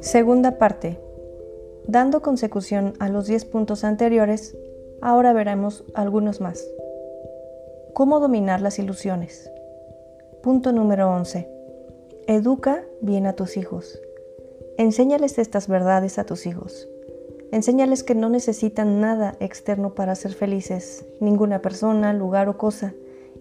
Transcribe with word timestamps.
Segunda 0.00 0.58
parte. 0.58 0.98
Dando 1.86 2.22
consecución 2.22 2.94
a 2.98 3.08
los 3.08 3.26
10 3.26 3.46
puntos 3.46 3.84
anteriores, 3.84 4.56
ahora 5.00 5.32
veremos 5.32 5.84
algunos 5.94 6.40
más. 6.40 6.64
¿Cómo 7.94 8.20
dominar 8.20 8.60
las 8.60 8.78
ilusiones? 8.78 9.50
Punto 10.42 10.72
número 10.72 11.10
11. 11.10 11.48
Educa 12.26 12.84
bien 13.00 13.26
a 13.26 13.32
tus 13.32 13.56
hijos. 13.56 14.00
Enséñales 14.78 15.38
estas 15.38 15.68
verdades 15.68 16.18
a 16.18 16.24
tus 16.24 16.46
hijos. 16.46 16.88
Enséñales 17.52 18.02
que 18.02 18.14
no 18.14 18.28
necesitan 18.28 19.00
nada 19.00 19.36
externo 19.40 19.94
para 19.94 20.14
ser 20.14 20.34
felices, 20.34 21.06
ninguna 21.20 21.62
persona, 21.62 22.12
lugar 22.12 22.48
o 22.48 22.58
cosa, 22.58 22.94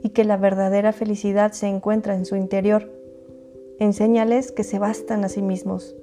y 0.03 0.09
que 0.09 0.23
la 0.23 0.37
verdadera 0.37 0.93
felicidad 0.93 1.53
se 1.53 1.67
encuentra 1.67 2.13
en 2.13 2.25
su 2.25 2.35
interior. 2.35 2.91
Enséñales 3.79 4.51
que 4.51 4.63
se 4.63 4.77
bastan 4.77 5.23
a 5.23 5.29
sí 5.29 5.41
mismos 5.41 5.95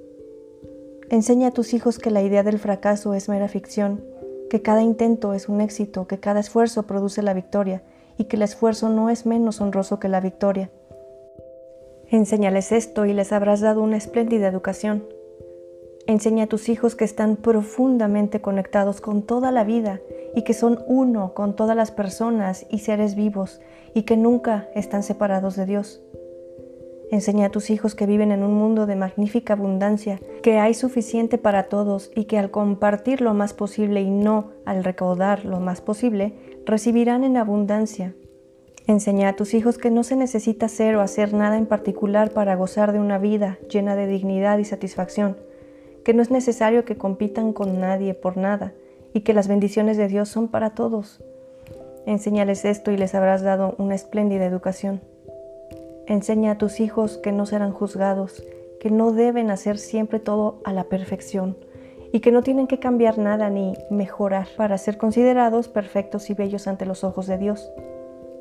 Enseña 1.11 1.49
a 1.49 1.51
tus 1.51 1.73
hijos 1.73 1.99
que 1.99 2.09
la 2.09 2.21
idea 2.21 2.41
del 2.41 2.57
fracaso 2.57 3.13
es 3.13 3.27
mera 3.27 3.49
ficción, 3.49 4.01
que 4.49 4.61
cada 4.61 4.81
intento 4.81 5.33
es 5.33 5.49
un 5.49 5.59
éxito, 5.59 6.07
que 6.07 6.21
cada 6.21 6.39
esfuerzo 6.39 6.83
produce 6.83 7.21
la 7.21 7.33
victoria 7.33 7.83
y 8.17 8.25
que 8.25 8.37
el 8.37 8.43
esfuerzo 8.43 8.87
no 8.87 9.09
es 9.09 9.25
menos 9.25 9.59
honroso 9.59 9.99
que 9.99 10.07
la 10.07 10.21
victoria. 10.21 10.71
Enséñales 12.07 12.71
esto 12.71 13.05
y 13.05 13.11
les 13.13 13.33
habrás 13.33 13.59
dado 13.59 13.81
una 13.83 13.97
espléndida 13.97 14.47
educación. 14.47 15.03
Enseña 16.07 16.45
a 16.45 16.47
tus 16.47 16.69
hijos 16.69 16.95
que 16.95 17.05
están 17.05 17.35
profundamente 17.35 18.41
conectados 18.41 19.01
con 19.01 19.21
toda 19.21 19.51
la 19.51 19.63
vida 19.63 20.01
y 20.35 20.43
que 20.43 20.53
son 20.53 20.79
uno 20.87 21.33
con 21.33 21.55
todas 21.55 21.75
las 21.75 21.91
personas 21.91 22.65
y 22.69 22.79
seres 22.79 23.15
vivos 23.15 23.61
y 23.93 24.03
que 24.03 24.17
nunca 24.17 24.67
están 24.73 25.03
separados 25.03 25.55
de 25.55 25.65
Dios. 25.65 26.01
Enseña 27.11 27.47
a 27.47 27.49
tus 27.49 27.69
hijos 27.69 27.93
que 27.93 28.05
viven 28.05 28.31
en 28.31 28.41
un 28.41 28.53
mundo 28.53 28.85
de 28.85 28.95
magnífica 28.95 29.53
abundancia, 29.53 30.19
que 30.41 30.57
hay 30.59 30.73
suficiente 30.73 31.37
para 31.37 31.63
todos 31.63 32.09
y 32.15 32.23
que 32.23 32.37
al 32.37 32.51
compartir 32.51 33.19
lo 33.19 33.33
más 33.33 33.53
posible 33.53 34.01
y 34.01 34.09
no 34.09 34.51
al 34.65 34.85
recaudar 34.85 35.43
lo 35.43 35.59
más 35.59 35.81
posible, 35.81 36.33
recibirán 36.65 37.25
en 37.25 37.35
abundancia. 37.35 38.15
Enseña 38.87 39.29
a 39.29 39.35
tus 39.35 39.53
hijos 39.53 39.77
que 39.77 39.91
no 39.91 40.03
se 40.03 40.15
necesita 40.15 40.69
ser 40.69 40.95
o 40.95 41.01
hacer 41.01 41.33
nada 41.33 41.57
en 41.57 41.65
particular 41.65 42.31
para 42.31 42.55
gozar 42.55 42.93
de 42.93 42.99
una 42.99 43.19
vida 43.19 43.59
llena 43.69 43.95
de 43.95 44.07
dignidad 44.07 44.57
y 44.57 44.65
satisfacción, 44.65 45.35
que 46.03 46.13
no 46.13 46.21
es 46.21 46.31
necesario 46.31 46.85
que 46.85 46.97
compitan 46.97 47.53
con 47.53 47.79
nadie 47.79 48.13
por 48.13 48.37
nada 48.37 48.73
y 49.13 49.21
que 49.21 49.33
las 49.33 49.47
bendiciones 49.47 49.97
de 49.97 50.07
Dios 50.07 50.29
son 50.29 50.47
para 50.47 50.71
todos. 50.71 51.23
Enséñales 52.05 52.65
esto 52.65 52.91
y 52.91 52.97
les 52.97 53.13
habrás 53.13 53.41
dado 53.41 53.75
una 53.77 53.95
espléndida 53.95 54.45
educación. 54.45 55.01
Enseña 56.07 56.51
a 56.51 56.57
tus 56.57 56.79
hijos 56.79 57.17
que 57.17 57.31
no 57.31 57.45
serán 57.45 57.71
juzgados, 57.71 58.43
que 58.79 58.89
no 58.89 59.11
deben 59.11 59.51
hacer 59.51 59.77
siempre 59.77 60.19
todo 60.19 60.59
a 60.63 60.73
la 60.73 60.85
perfección 60.85 61.55
y 62.11 62.19
que 62.19 62.31
no 62.31 62.41
tienen 62.41 62.67
que 62.67 62.79
cambiar 62.79 63.17
nada 63.17 63.49
ni 63.49 63.77
mejorar 63.89 64.47
para 64.57 64.77
ser 64.77 64.97
considerados 64.97 65.67
perfectos 65.67 66.29
y 66.29 66.33
bellos 66.33 66.67
ante 66.67 66.85
los 66.85 67.03
ojos 67.03 67.27
de 67.27 67.37
Dios. 67.37 67.71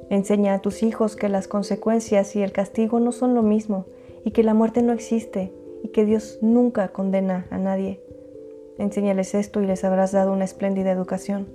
Enseña 0.09 0.55
a 0.55 0.59
tus 0.59 0.83
hijos 0.83 1.15
que 1.15 1.29
las 1.29 1.47
consecuencias 1.47 2.35
y 2.35 2.43
el 2.43 2.53
castigo 2.53 2.99
no 2.99 3.13
son 3.13 3.35
lo 3.35 3.43
mismo 3.43 3.85
y 4.25 4.33
que 4.33 4.43
la 4.43 4.55
muerte 4.55 4.83
no 4.83 4.93
existe 4.93 5.53
y 5.83 5.89
que 5.89 6.05
Dios 6.05 6.39
nunca 6.43 6.89
condena 6.89 7.47
a 7.51 7.59
nadie. 7.59 8.01
Enséñales 8.79 9.35
esto 9.35 9.61
y 9.63 9.67
les 9.67 9.85
habrás 9.85 10.13
dado 10.13 10.33
una 10.33 10.45
espléndida 10.45 10.91
educación. 10.91 11.49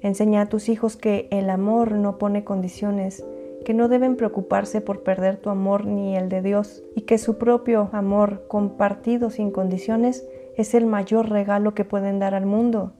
Enseña 0.00 0.42
a 0.42 0.46
tus 0.48 0.68
hijos 0.68 0.96
que 0.96 1.28
el 1.30 1.50
amor 1.50 1.92
no 1.92 2.18
pone 2.18 2.44
condiciones 2.44 3.24
que 3.68 3.74
no 3.74 3.88
deben 3.88 4.16
preocuparse 4.16 4.80
por 4.80 5.02
perder 5.02 5.36
tu 5.36 5.50
amor 5.50 5.84
ni 5.84 6.16
el 6.16 6.28
de 6.28 6.42
Dios, 6.42 6.82
y 6.94 7.02
que 7.02 7.18
su 7.18 7.36
propio 7.36 7.90
amor 7.92 8.46
compartido 8.48 9.28
sin 9.28 9.50
condiciones 9.50 10.26
es 10.56 10.72
el 10.72 10.86
mayor 10.86 11.28
regalo 11.28 11.74
que 11.74 11.84
pueden 11.84 12.18
dar 12.18 12.34
al 12.34 12.46
mundo. 12.46 12.92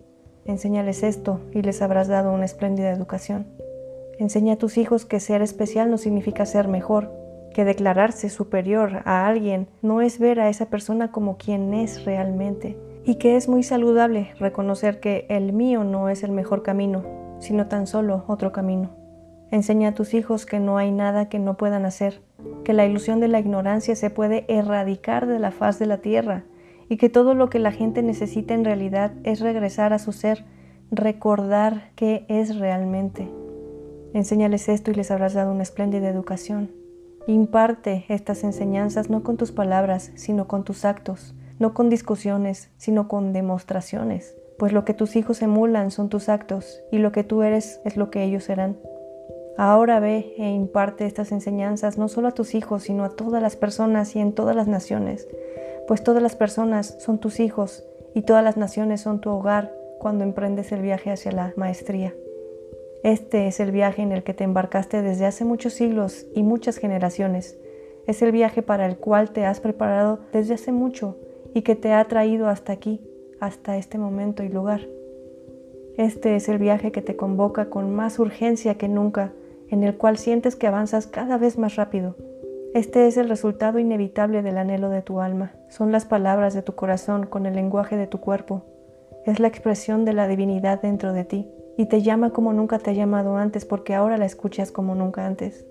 Enséñales 0.45 1.03
esto 1.03 1.41
y 1.53 1.63
les 1.63 1.81
habrás 1.83 2.09
dado 2.09 2.33
una 2.33 2.45
espléndida 2.45 2.91
educación. 2.91 3.47
Enseña 4.19 4.55
a 4.55 4.59
tus 4.59 4.79
hijos 4.79 5.07
que 5.07 5.21
ser 5.21 5.43
especial 5.43 5.91
no 5.91 5.99
significa 5.99 6.45
ser 6.45 6.69
mejor, 6.69 7.13
que 7.59 7.65
declararse 7.65 8.29
superior 8.29 9.03
a 9.05 9.27
alguien 9.27 9.67
no 9.83 10.01
es 10.01 10.21
ver 10.21 10.39
a 10.39 10.49
esa 10.49 10.67
persona 10.67 11.11
como 11.11 11.39
quien 11.39 11.75
es 11.75 12.05
realmente, 12.05 12.79
y 13.05 13.17
que 13.17 13.35
es 13.35 13.49
muy 13.49 13.65
saludable 13.65 14.31
reconocer 14.39 15.01
que 15.01 15.27
el 15.29 15.53
mío 15.53 15.83
no 15.83 16.09
es 16.09 16.23
el 16.23 16.31
mejor 16.31 16.63
camino, 16.63 17.03
sino 17.41 17.67
tan 17.67 17.89
solo 17.89 18.23
otro 18.29 18.53
camino. 18.53 18.91
Enseña 19.51 19.89
a 19.89 19.95
tus 19.95 20.15
hijos 20.15 20.47
que 20.47 20.61
no 20.61 20.79
hay 20.79 20.93
nada 20.93 21.29
que 21.29 21.41
no 21.41 21.57
puedan 21.57 21.85
hacer, 21.85 22.23
que 22.63 22.75
la 22.75 22.87
ilusión 22.87 23.19
de 23.19 23.27
la 23.27 23.41
ignorancia 23.41 23.97
se 23.97 24.09
puede 24.09 24.45
erradicar 24.47 25.27
de 25.27 25.41
la 25.41 25.51
faz 25.51 25.81
de 25.81 25.87
la 25.87 25.99
tierra 25.99 26.45
y 26.89 26.97
que 26.97 27.09
todo 27.09 27.35
lo 27.35 27.51
que 27.51 27.59
la 27.59 27.73
gente 27.73 28.05
necesita 28.05 28.55
en 28.55 28.65
realidad 28.65 29.15
es 29.25 29.41
regresar 29.41 29.93
a 29.93 29.99
su 29.99 30.13
ser, 30.13 30.45
recordar 30.93 31.91
qué 31.97 32.25
es 32.29 32.57
realmente. 32.57 33.29
Enséñales 34.15 34.69
esto 34.69 34.93
y 34.93 34.95
les 34.95 35.11
habrás 35.11 35.35
dado 35.35 35.51
una 35.51 35.65
espléndida 35.65 36.09
educación. 36.09 36.78
Imparte 37.27 38.05
estas 38.09 38.45
enseñanzas 38.45 39.11
no 39.11 39.23
con 39.23 39.37
tus 39.37 39.53
palabras, 39.53 40.13
sino 40.15 40.49
con 40.49 40.65
tus 40.65 40.85
actos, 40.85 41.35
no 41.59 41.75
con 41.75 41.91
discusiones, 41.91 42.71
sino 42.77 43.09
con 43.09 43.33
demostraciones, 43.33 44.37
pues 44.59 44.73
lo 44.73 44.85
que 44.85 44.95
tus 44.95 45.17
hijos 45.17 45.43
emulan 45.43 45.91
son 45.91 46.09
tus 46.09 46.29
actos 46.29 46.81
y 46.91 46.99
lo 46.99 47.13
que 47.13 47.25
tú 47.25 47.43
eres 47.43 47.81
es 47.85 47.97
lo 47.97 48.11
que 48.11 48.23
ellos 48.23 48.45
serán. 48.45 48.79
Ahora 49.57 49.99
ve 49.99 50.35
e 50.39 50.51
imparte 50.51 51.05
estas 51.05 51.33
enseñanzas 51.33 51.99
no 51.99 52.09
solo 52.09 52.29
a 52.29 52.33
tus 52.33 52.55
hijos, 52.55 52.85
sino 52.85 53.05
a 53.05 53.11
todas 53.11 53.43
las 53.43 53.57
personas 53.57 54.15
y 54.15 54.21
en 54.21 54.33
todas 54.33 54.55
las 54.55 54.69
naciones, 54.69 55.27
pues 55.89 56.05
todas 56.05 56.23
las 56.23 56.37
personas 56.37 56.97
son 57.01 57.19
tus 57.19 57.41
hijos 57.41 57.85
y 58.15 58.23
todas 58.23 58.45
las 58.45 58.57
naciones 58.57 59.01
son 59.01 59.21
tu 59.21 59.31
hogar 59.31 59.75
cuando 59.99 60.23
emprendes 60.23 60.71
el 60.71 60.81
viaje 60.81 61.11
hacia 61.11 61.33
la 61.33 61.53
maestría. 61.57 62.15
Este 63.05 63.47
es 63.47 63.61
el 63.61 63.71
viaje 63.71 64.03
en 64.03 64.11
el 64.11 64.25
que 64.25 64.35
te 64.35 64.43
embarcaste 64.43 65.03
desde 65.03 65.27
hace 65.27 65.45
muchos 65.45 65.73
siglos 65.73 66.27
y 66.35 66.43
muchas 66.43 66.79
generaciones. 66.79 67.57
Es 68.09 68.23
el 68.23 68.33
viaje 68.33 68.63
para 68.63 68.87
el 68.87 68.97
cual 68.97 69.31
te 69.31 69.45
has 69.45 69.61
preparado 69.61 70.19
desde 70.33 70.55
hace 70.55 70.73
mucho 70.73 71.17
y 71.55 71.63
que 71.63 71.77
te 71.77 71.93
ha 71.93 72.05
traído 72.07 72.49
hasta 72.49 72.73
aquí, 72.73 73.01
hasta 73.39 73.77
este 73.77 73.99
momento 73.99 74.43
y 74.43 74.49
lugar. 74.49 74.81
Este 75.97 76.35
es 76.35 76.49
el 76.49 76.59
viaje 76.59 76.91
que 76.91 77.03
te 77.03 77.15
convoca 77.15 77.71
con 77.71 77.95
más 77.95 78.19
urgencia 78.19 78.75
que 78.77 78.89
nunca 78.89 79.33
en 79.69 79.85
el 79.85 79.97
cual 79.97 80.19
sientes 80.19 80.57
que 80.57 80.67
avanzas 80.67 81.07
cada 81.07 81.39
vez 81.39 81.57
más 81.57 81.77
rápido. 81.77 82.17
Este 82.75 83.07
es 83.07 83.17
el 83.17 83.29
resultado 83.29 83.79
inevitable 83.79 84.43
del 84.43 84.59
anhelo 84.59 84.91
de 84.91 85.03
tu 85.03 85.21
alma. 85.21 85.53
Son 85.69 85.93
las 85.93 86.05
palabras 86.05 86.53
de 86.53 86.63
tu 86.63 86.75
corazón 86.75 87.27
con 87.27 87.47
el 87.47 87.55
lenguaje 87.55 87.97
de 87.97 88.07
tu 88.07 88.19
cuerpo. 88.19 88.63
Es 89.25 89.39
la 89.39 89.49
expresión 89.49 90.05
de 90.05 90.15
la 90.15 90.27
divinidad 90.27 90.83
dentro 90.83 91.13
de 91.13 91.25
ti 91.25 91.49
y 91.79 91.87
te 91.87 92.03
llama 92.03 92.31
como 92.31 92.53
nunca 92.53 92.79
te 92.79 92.91
ha 92.91 92.93
llamado 92.93 93.39
antes 93.39 93.65
porque 93.65 93.95
ahora 93.95 94.19
la 94.19 94.27
escuchas 94.27 94.71
como 94.71 94.95
nunca 94.95 95.25
antes. 95.25 95.65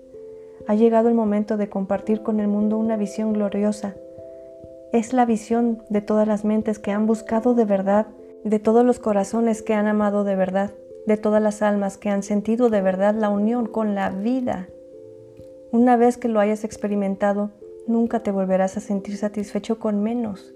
Ha 0.66 0.74
llegado 0.74 1.08
el 1.08 1.14
momento 1.14 1.56
de 1.56 1.68
compartir 1.68 2.24
con 2.24 2.40
el 2.40 2.48
mundo 2.48 2.78
una 2.78 2.96
visión 2.96 3.32
gloriosa. 3.32 3.94
Es 4.92 5.12
la 5.12 5.24
visión 5.24 5.84
de 5.88 6.00
todas 6.00 6.26
las 6.26 6.44
mentes 6.44 6.80
que 6.80 6.90
han 6.90 7.06
buscado 7.06 7.54
de 7.54 7.64
verdad, 7.64 8.08
de 8.42 8.58
todos 8.58 8.84
los 8.84 8.98
corazones 8.98 9.62
que 9.62 9.74
han 9.74 9.86
amado 9.86 10.24
de 10.24 10.34
verdad 10.34 10.72
de 11.08 11.16
todas 11.16 11.42
las 11.42 11.62
almas 11.62 11.96
que 11.96 12.10
han 12.10 12.22
sentido 12.22 12.68
de 12.68 12.82
verdad 12.82 13.14
la 13.14 13.30
unión 13.30 13.66
con 13.66 13.94
la 13.94 14.10
vida. 14.10 14.68
Una 15.72 15.96
vez 15.96 16.18
que 16.18 16.28
lo 16.28 16.38
hayas 16.38 16.64
experimentado, 16.64 17.50
nunca 17.86 18.22
te 18.22 18.30
volverás 18.30 18.76
a 18.76 18.80
sentir 18.80 19.16
satisfecho 19.16 19.78
con 19.78 20.02
menos. 20.02 20.54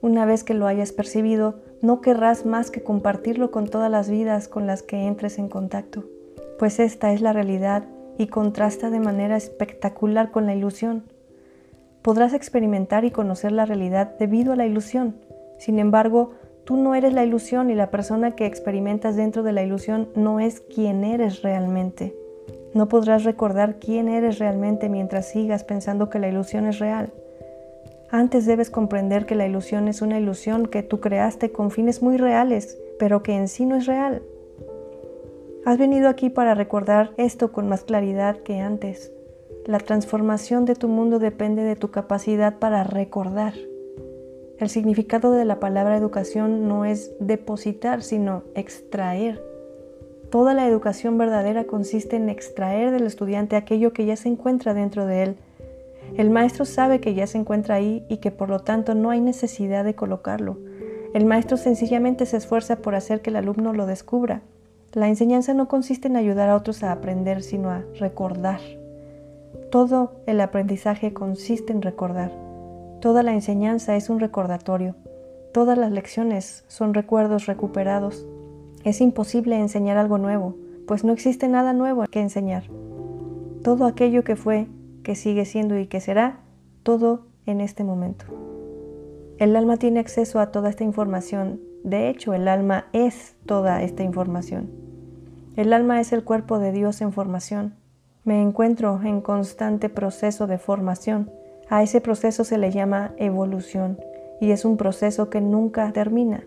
Una 0.00 0.24
vez 0.24 0.44
que 0.44 0.54
lo 0.54 0.68
hayas 0.68 0.92
percibido, 0.92 1.56
no 1.82 2.00
querrás 2.00 2.46
más 2.46 2.70
que 2.70 2.82
compartirlo 2.82 3.50
con 3.50 3.68
todas 3.68 3.90
las 3.90 4.10
vidas 4.10 4.48
con 4.48 4.66
las 4.66 4.82
que 4.82 5.06
entres 5.06 5.38
en 5.38 5.48
contacto, 5.48 6.04
pues 6.58 6.80
esta 6.80 7.12
es 7.12 7.20
la 7.20 7.32
realidad 7.32 7.84
y 8.18 8.26
contrasta 8.26 8.90
de 8.90 9.00
manera 9.00 9.36
espectacular 9.36 10.30
con 10.30 10.46
la 10.46 10.54
ilusión. 10.54 11.04
Podrás 12.02 12.32
experimentar 12.32 13.04
y 13.04 13.10
conocer 13.10 13.52
la 13.52 13.66
realidad 13.66 14.16
debido 14.18 14.52
a 14.52 14.56
la 14.56 14.66
ilusión, 14.66 15.16
sin 15.58 15.78
embargo, 15.78 16.32
Tú 16.68 16.76
no 16.76 16.94
eres 16.94 17.14
la 17.14 17.24
ilusión 17.24 17.70
y 17.70 17.74
la 17.74 17.90
persona 17.90 18.32
que 18.32 18.44
experimentas 18.44 19.16
dentro 19.16 19.42
de 19.42 19.52
la 19.52 19.62
ilusión 19.62 20.10
no 20.14 20.38
es 20.38 20.60
quien 20.60 21.02
eres 21.02 21.40
realmente. 21.40 22.14
No 22.74 22.90
podrás 22.90 23.24
recordar 23.24 23.76
quién 23.76 24.06
eres 24.06 24.38
realmente 24.38 24.90
mientras 24.90 25.30
sigas 25.30 25.64
pensando 25.64 26.10
que 26.10 26.18
la 26.18 26.28
ilusión 26.28 26.66
es 26.66 26.78
real. 26.78 27.10
Antes 28.10 28.46
debes 28.46 28.70
comprender 28.70 29.26
que 29.26 29.34
la 29.34 29.46
ilusión 29.46 29.86
es 29.86 30.00
una 30.00 30.18
ilusión 30.18 30.66
que 30.66 30.82
tú 30.82 31.00
creaste 31.00 31.52
con 31.52 31.70
fines 31.70 32.02
muy 32.02 32.16
reales, 32.16 32.78
pero 32.98 33.22
que 33.22 33.36
en 33.36 33.48
sí 33.48 33.66
no 33.66 33.76
es 33.76 33.86
real. 33.86 34.22
Has 35.66 35.76
venido 35.76 36.08
aquí 36.08 36.30
para 36.30 36.54
recordar 36.54 37.12
esto 37.18 37.52
con 37.52 37.68
más 37.68 37.84
claridad 37.84 38.38
que 38.38 38.60
antes. 38.60 39.12
La 39.66 39.78
transformación 39.78 40.64
de 40.64 40.74
tu 40.74 40.88
mundo 40.88 41.18
depende 41.18 41.62
de 41.62 41.76
tu 41.76 41.90
capacidad 41.90 42.58
para 42.58 42.84
recordar. 42.84 43.52
El 44.58 44.70
significado 44.70 45.32
de 45.32 45.44
la 45.44 45.60
palabra 45.60 45.96
educación 45.96 46.66
no 46.66 46.86
es 46.86 47.12
depositar, 47.20 48.02
sino 48.02 48.44
extraer. 48.54 49.42
Toda 50.30 50.54
la 50.54 50.66
educación 50.66 51.18
verdadera 51.18 51.64
consiste 51.64 52.16
en 52.16 52.30
extraer 52.30 52.90
del 52.90 53.06
estudiante 53.06 53.56
aquello 53.56 53.92
que 53.92 54.06
ya 54.06 54.16
se 54.16 54.28
encuentra 54.28 54.72
dentro 54.72 55.04
de 55.04 55.22
él, 55.22 55.36
El 56.16 56.30
maestro 56.30 56.64
sabe 56.64 57.00
que 57.00 57.14
ya 57.14 57.26
se 57.26 57.38
encuentra 57.38 57.76
ahí 57.76 58.04
y 58.08 58.18
que 58.18 58.30
por 58.30 58.48
lo 58.48 58.60
tanto 58.60 58.94
no 58.94 59.10
hay 59.10 59.20
necesidad 59.20 59.84
de 59.84 59.94
colocarlo. 59.94 60.58
El 61.14 61.24
maestro 61.24 61.56
sencillamente 61.56 62.26
se 62.26 62.36
esfuerza 62.36 62.76
por 62.76 62.94
hacer 62.94 63.22
que 63.22 63.30
el 63.30 63.36
alumno 63.36 63.72
lo 63.72 63.86
descubra. 63.86 64.42
La 64.92 65.08
enseñanza 65.08 65.54
no 65.54 65.68
consiste 65.68 66.08
en 66.08 66.16
ayudar 66.16 66.48
a 66.48 66.56
otros 66.56 66.82
a 66.82 66.92
aprender, 66.92 67.42
sino 67.42 67.70
a 67.70 67.84
recordar. 67.98 68.60
Todo 69.70 70.12
el 70.26 70.40
aprendizaje 70.40 71.12
consiste 71.12 71.72
en 71.72 71.82
recordar. 71.82 72.32
Toda 73.00 73.22
la 73.22 73.32
enseñanza 73.32 73.96
es 73.96 74.10
un 74.10 74.18
recordatorio. 74.18 74.96
Todas 75.52 75.78
las 75.78 75.92
lecciones 75.92 76.64
son 76.68 76.94
recuerdos 76.94 77.46
recuperados. 77.46 78.26
Es 78.84 79.00
imposible 79.00 79.58
enseñar 79.58 79.96
algo 79.96 80.18
nuevo, 80.18 80.56
pues 80.86 81.04
no 81.04 81.12
existe 81.12 81.48
nada 81.48 81.72
nuevo 81.72 82.04
que 82.10 82.20
enseñar. 82.20 82.64
Todo 83.62 83.84
aquello 83.84 84.24
que 84.24 84.36
fue, 84.36 84.68
que 85.08 85.14
sigue 85.14 85.46
siendo 85.46 85.78
y 85.78 85.86
que 85.86 86.02
será, 86.02 86.40
todo 86.82 87.28
en 87.46 87.62
este 87.62 87.82
momento. 87.82 88.26
El 89.38 89.56
alma 89.56 89.78
tiene 89.78 90.00
acceso 90.00 90.38
a 90.38 90.52
toda 90.52 90.68
esta 90.68 90.84
información. 90.84 91.62
De 91.82 92.10
hecho, 92.10 92.34
el 92.34 92.46
alma 92.46 92.88
es 92.92 93.34
toda 93.46 93.82
esta 93.82 94.02
información. 94.02 94.70
El 95.56 95.72
alma 95.72 95.98
es 95.98 96.12
el 96.12 96.24
cuerpo 96.24 96.58
de 96.58 96.72
Dios 96.72 97.00
en 97.00 97.12
formación. 97.12 97.74
Me 98.24 98.42
encuentro 98.42 99.00
en 99.02 99.22
constante 99.22 99.88
proceso 99.88 100.46
de 100.46 100.58
formación. 100.58 101.30
A 101.70 101.82
ese 101.82 102.02
proceso 102.02 102.44
se 102.44 102.58
le 102.58 102.70
llama 102.70 103.14
evolución 103.16 103.98
y 104.42 104.50
es 104.50 104.66
un 104.66 104.76
proceso 104.76 105.30
que 105.30 105.40
nunca 105.40 105.90
termina. 105.94 106.44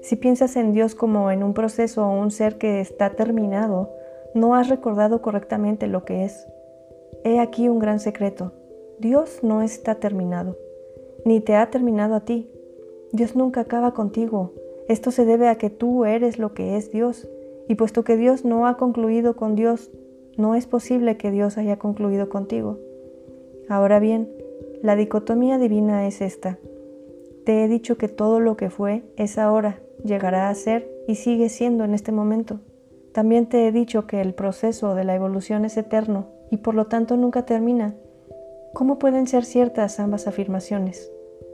Si 0.00 0.14
piensas 0.14 0.54
en 0.54 0.74
Dios 0.74 0.94
como 0.94 1.32
en 1.32 1.42
un 1.42 1.54
proceso 1.54 2.06
o 2.06 2.20
un 2.20 2.30
ser 2.30 2.56
que 2.56 2.80
está 2.80 3.16
terminado, 3.16 3.90
no 4.32 4.54
has 4.54 4.68
recordado 4.68 5.22
correctamente 5.22 5.88
lo 5.88 6.04
que 6.04 6.24
es. 6.24 6.46
He 7.22 7.38
aquí 7.38 7.68
un 7.68 7.78
gran 7.78 8.00
secreto. 8.00 8.52
Dios 8.98 9.40
no 9.42 9.62
está 9.62 9.96
terminado, 9.96 10.56
ni 11.24 11.40
te 11.40 11.56
ha 11.56 11.70
terminado 11.70 12.14
a 12.14 12.24
ti. 12.24 12.48
Dios 13.12 13.36
nunca 13.36 13.62
acaba 13.62 13.92
contigo. 13.92 14.52
Esto 14.88 15.10
se 15.10 15.24
debe 15.24 15.48
a 15.48 15.56
que 15.56 15.70
tú 15.70 16.04
eres 16.04 16.38
lo 16.38 16.54
que 16.54 16.76
es 16.76 16.90
Dios. 16.90 17.28
Y 17.68 17.76
puesto 17.76 18.04
que 18.04 18.16
Dios 18.16 18.44
no 18.44 18.66
ha 18.66 18.76
concluido 18.76 19.36
con 19.36 19.54
Dios, 19.54 19.90
no 20.36 20.54
es 20.54 20.66
posible 20.66 21.16
que 21.16 21.30
Dios 21.30 21.56
haya 21.56 21.78
concluido 21.78 22.28
contigo. 22.28 22.78
Ahora 23.68 23.98
bien, 24.00 24.28
la 24.82 24.96
dicotomía 24.96 25.58
divina 25.58 26.06
es 26.06 26.20
esta. 26.20 26.58
Te 27.44 27.64
he 27.64 27.68
dicho 27.68 27.96
que 27.96 28.08
todo 28.08 28.40
lo 28.40 28.56
que 28.56 28.68
fue 28.68 29.02
es 29.16 29.38
ahora, 29.38 29.80
llegará 30.04 30.50
a 30.50 30.54
ser 30.54 30.90
y 31.08 31.14
sigue 31.14 31.48
siendo 31.48 31.84
en 31.84 31.94
este 31.94 32.12
momento. 32.12 32.60
También 33.12 33.46
te 33.46 33.66
he 33.66 33.72
dicho 33.72 34.06
que 34.06 34.20
el 34.20 34.34
proceso 34.34 34.94
de 34.94 35.04
la 35.04 35.14
evolución 35.14 35.64
es 35.64 35.76
eterno 35.76 36.33
y 36.50 36.58
por 36.58 36.74
lo 36.74 36.86
tanto 36.86 37.16
nunca 37.16 37.44
termina. 37.44 37.94
¿Cómo 38.72 38.98
pueden 38.98 39.26
ser 39.26 39.44
ciertas 39.44 40.00
ambas 40.00 40.26
afirmaciones? 40.26 41.10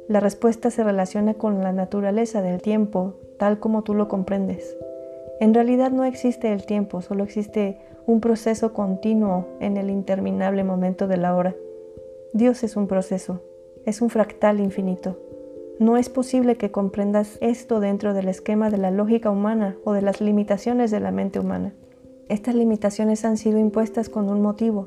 La 0.09 0.21
respuesta 0.21 0.71
se 0.71 0.83
relaciona 0.83 1.35
con 1.35 1.63
la 1.63 1.73
naturaleza 1.73 2.43
del 2.43 2.61
tiempo, 2.61 3.15
tal 3.39 3.61
como 3.61 3.83
tú 3.83 3.95
lo 3.95 4.09
comprendes. 4.09 4.77
En 5.39 5.55
realidad 5.55 5.91
no 5.91 6.05
existe 6.05 6.53
el 6.53 6.67
tiempo, 6.67 7.01
solo 7.01 7.25
existe 7.25 7.79
un 8.07 8.21
proceso 8.21 8.73
continuo 8.73 9.47
en 9.61 9.77
el 9.77 9.89
interminable 9.89 10.65
momento 10.65 11.07
de 11.07 11.17
la 11.17 11.35
hora. 11.37 11.55
Dios 12.33 12.63
es 12.65 12.77
un 12.77 12.87
proceso, 12.87 13.41
es 13.87 14.03
un 14.03 14.11
fractal 14.11 14.61
infinito. 14.61 15.19
No 15.79 15.97
es 15.97 16.09
posible 16.09 16.57
que 16.57 16.71
comprendas 16.71 17.39
esto 17.41 17.81
dentro 17.81 18.13
del 18.13 18.29
esquema 18.29 18.69
de 18.69 18.79
la 18.79 18.91
lógica 18.91 19.31
humana 19.31 19.77
o 19.85 19.93
de 19.93 20.03
las 20.03 20.21
limitaciones 20.21 20.91
de 20.91 21.01
la 21.01 21.11
mente 21.11 21.39
humana. 21.39 21.73
Estas 22.31 22.55
limitaciones 22.55 23.25
han 23.25 23.37
sido 23.37 23.59
impuestas 23.59 24.09
con 24.09 24.31
un 24.31 24.41
motivo. 24.41 24.87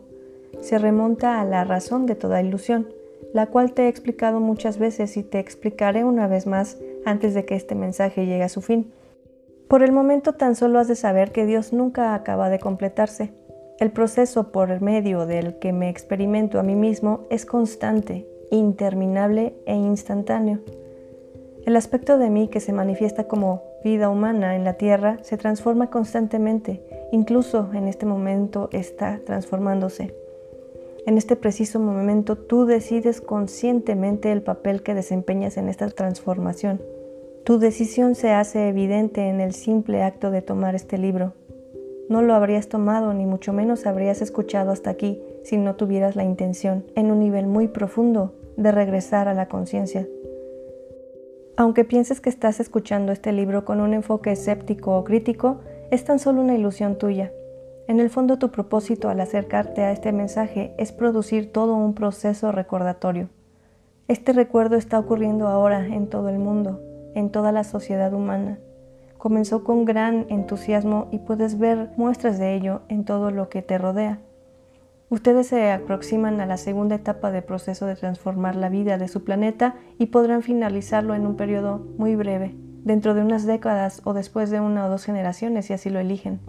Se 0.61 0.77
remonta 0.77 1.41
a 1.41 1.45
la 1.45 1.65
razón 1.65 2.05
de 2.05 2.15
toda 2.15 2.41
ilusión, 2.41 2.87
la 3.33 3.47
cual 3.47 3.73
te 3.73 3.83
he 3.83 3.87
explicado 3.89 4.39
muchas 4.39 4.77
veces 4.77 5.17
y 5.17 5.23
te 5.23 5.39
explicaré 5.39 6.05
una 6.05 6.27
vez 6.27 6.47
más 6.47 6.77
antes 7.03 7.33
de 7.33 7.43
que 7.43 7.55
este 7.55 7.75
mensaje 7.75 8.25
llegue 8.25 8.43
a 8.43 8.49
su 8.49 8.61
fin. 8.61 8.93
Por 9.67 9.83
el 9.83 9.91
momento 9.91 10.35
tan 10.35 10.55
solo 10.55 10.79
has 10.79 10.87
de 10.87 10.95
saber 10.95 11.33
que 11.33 11.45
Dios 11.45 11.73
nunca 11.73 12.15
acaba 12.15 12.49
de 12.49 12.59
completarse. 12.59 13.33
El 13.77 13.91
proceso 13.91 14.53
por 14.53 14.79
medio 14.79 15.25
del 15.25 15.59
que 15.59 15.73
me 15.73 15.89
experimento 15.89 16.61
a 16.61 16.63
mí 16.63 16.75
mismo 16.75 17.25
es 17.29 17.45
constante, 17.45 18.25
interminable 18.51 19.53
e 19.65 19.75
instantáneo. 19.75 20.59
El 21.65 21.75
aspecto 21.75 22.17
de 22.17 22.29
mí 22.29 22.47
que 22.47 22.61
se 22.61 22.71
manifiesta 22.71 23.25
como 23.25 23.63
vida 23.83 24.09
humana 24.09 24.55
en 24.55 24.63
la 24.63 24.75
tierra 24.75 25.17
se 25.23 25.37
transforma 25.37 25.89
constantemente, 25.89 26.81
incluso 27.13 27.69
en 27.73 27.87
este 27.87 28.07
momento 28.07 28.69
está 28.71 29.21
transformándose. 29.23 30.15
En 31.05 31.19
este 31.19 31.35
preciso 31.35 31.79
momento 31.79 32.35
tú 32.35 32.65
decides 32.65 33.21
conscientemente 33.21 34.31
el 34.31 34.41
papel 34.41 34.81
que 34.81 34.95
desempeñas 34.95 35.57
en 35.57 35.69
esta 35.69 35.87
transformación. 35.89 36.81
Tu 37.43 37.59
decisión 37.59 38.15
se 38.15 38.31
hace 38.31 38.67
evidente 38.67 39.29
en 39.29 39.41
el 39.41 39.53
simple 39.53 40.01
acto 40.01 40.31
de 40.31 40.41
tomar 40.41 40.73
este 40.73 40.97
libro. 40.97 41.33
No 42.09 42.23
lo 42.23 42.33
habrías 42.33 42.67
tomado 42.67 43.13
ni 43.13 43.27
mucho 43.27 43.53
menos 43.53 43.85
habrías 43.85 44.23
escuchado 44.23 44.71
hasta 44.71 44.89
aquí 44.89 45.21
si 45.43 45.57
no 45.57 45.75
tuvieras 45.75 46.15
la 46.15 46.23
intención, 46.23 46.83
en 46.95 47.11
un 47.11 47.19
nivel 47.19 47.45
muy 47.45 47.67
profundo, 47.67 48.33
de 48.57 48.71
regresar 48.71 49.27
a 49.27 49.35
la 49.35 49.47
conciencia. 49.47 50.07
Aunque 51.57 51.83
pienses 51.83 52.21
que 52.21 52.29
estás 52.29 52.59
escuchando 52.59 53.11
este 53.11 53.31
libro 53.33 53.65
con 53.65 53.81
un 53.81 53.93
enfoque 53.93 54.31
escéptico 54.31 54.97
o 54.97 55.03
crítico, 55.03 55.59
es 55.93 56.05
tan 56.05 56.17
solo 56.17 56.41
una 56.41 56.55
ilusión 56.55 56.97
tuya. 56.97 57.31
En 57.87 57.99
el 57.99 58.09
fondo 58.09 58.39
tu 58.39 58.49
propósito 58.49 59.09
al 59.09 59.19
acercarte 59.19 59.81
a 59.81 59.91
este 59.91 60.11
mensaje 60.11 60.73
es 60.79 60.91
producir 60.91 61.51
todo 61.51 61.75
un 61.75 61.93
proceso 61.93 62.51
recordatorio. 62.51 63.29
Este 64.07 64.33
recuerdo 64.33 64.75
está 64.75 64.97
ocurriendo 64.97 65.47
ahora 65.47 65.85
en 65.85 66.07
todo 66.07 66.29
el 66.29 66.39
mundo 66.39 66.81
en 67.13 67.29
toda 67.29 67.51
la 67.51 67.63
sociedad 67.63 68.11
humana. 68.11 68.57
Comenzó 69.19 69.63
con 69.63 69.85
gran 69.85 70.25
entusiasmo 70.29 71.09
y 71.11 71.19
puedes 71.19 71.59
ver 71.59 71.91
muestras 71.95 72.39
de 72.39 72.55
ello 72.55 72.81
en 72.89 73.05
todo 73.05 73.29
lo 73.29 73.49
que 73.49 73.61
te 73.61 73.77
rodea. 73.77 74.17
Ustedes 75.09 75.45
se 75.45 75.71
aproximan 75.71 76.41
a 76.41 76.47
la 76.47 76.57
segunda 76.57 76.95
etapa 76.95 77.29
del 77.29 77.43
proceso 77.43 77.85
de 77.85 77.95
transformar 77.95 78.55
la 78.55 78.69
vida 78.69 78.97
de 78.97 79.07
su 79.07 79.23
planeta 79.23 79.75
y 79.99 80.07
podrán 80.07 80.41
finalizarlo 80.41 81.13
en 81.13 81.27
un 81.27 81.35
periodo 81.35 81.85
muy 81.99 82.15
breve, 82.15 82.55
dentro 82.83 83.13
de 83.13 83.21
unas 83.21 83.45
décadas 83.45 84.01
o 84.03 84.13
después 84.13 84.49
de 84.49 84.59
una 84.59 84.85
o 84.85 84.89
dos 84.89 85.05
generaciones 85.05 85.65
si 85.65 85.73
así 85.73 85.89
lo 85.89 85.99
eligen. 85.99 86.39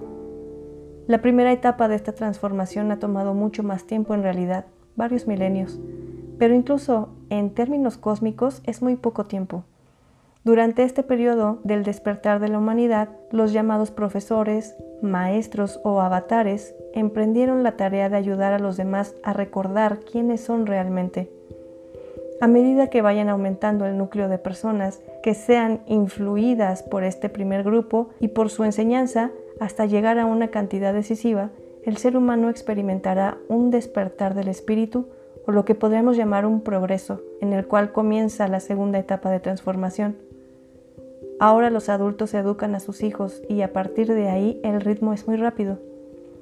La 1.06 1.20
primera 1.20 1.52
etapa 1.52 1.88
de 1.88 1.96
esta 1.96 2.12
transformación 2.12 2.90
ha 2.90 2.98
tomado 2.98 3.34
mucho 3.34 3.62
más 3.62 3.84
tiempo 3.84 4.14
en 4.14 4.22
realidad, 4.22 4.66
varios 4.96 5.26
milenios, 5.26 5.80
pero 6.38 6.54
incluso 6.54 7.10
en 7.30 7.50
términos 7.50 7.98
cósmicos 7.98 8.62
es 8.64 8.82
muy 8.82 8.96
poco 8.96 9.24
tiempo. 9.24 9.64
Durante 10.44 10.82
este 10.82 11.02
periodo 11.02 11.60
del 11.64 11.84
despertar 11.84 12.38
de 12.38 12.48
la 12.48 12.58
humanidad, 12.58 13.08
los 13.30 13.52
llamados 13.52 13.90
profesores, 13.90 14.76
maestros 15.00 15.80
o 15.84 16.00
avatares 16.00 16.74
emprendieron 16.92 17.62
la 17.62 17.76
tarea 17.76 18.10
de 18.10 18.16
ayudar 18.16 18.52
a 18.52 18.58
los 18.58 18.76
demás 18.76 19.14
a 19.22 19.32
recordar 19.32 20.00
quiénes 20.00 20.42
son 20.42 20.66
realmente. 20.66 21.32
A 22.44 22.46
medida 22.46 22.88
que 22.88 23.00
vayan 23.00 23.30
aumentando 23.30 23.86
el 23.86 23.96
núcleo 23.96 24.28
de 24.28 24.36
personas 24.36 25.00
que 25.22 25.32
sean 25.32 25.80
influidas 25.86 26.82
por 26.82 27.02
este 27.02 27.30
primer 27.30 27.62
grupo 27.62 28.10
y 28.20 28.28
por 28.28 28.50
su 28.50 28.64
enseñanza 28.64 29.30
hasta 29.60 29.86
llegar 29.86 30.18
a 30.18 30.26
una 30.26 30.48
cantidad 30.48 30.92
decisiva, 30.92 31.48
el 31.86 31.96
ser 31.96 32.18
humano 32.18 32.50
experimentará 32.50 33.38
un 33.48 33.70
despertar 33.70 34.34
del 34.34 34.48
espíritu 34.48 35.06
o 35.46 35.52
lo 35.52 35.64
que 35.64 35.74
podríamos 35.74 36.18
llamar 36.18 36.44
un 36.44 36.60
progreso, 36.60 37.22
en 37.40 37.54
el 37.54 37.66
cual 37.66 37.92
comienza 37.92 38.46
la 38.46 38.60
segunda 38.60 38.98
etapa 38.98 39.30
de 39.30 39.40
transformación. 39.40 40.14
Ahora 41.40 41.70
los 41.70 41.88
adultos 41.88 42.34
educan 42.34 42.74
a 42.74 42.80
sus 42.80 43.02
hijos 43.02 43.42
y 43.48 43.62
a 43.62 43.72
partir 43.72 44.12
de 44.12 44.28
ahí 44.28 44.60
el 44.62 44.82
ritmo 44.82 45.14
es 45.14 45.26
muy 45.26 45.38
rápido. 45.38 45.78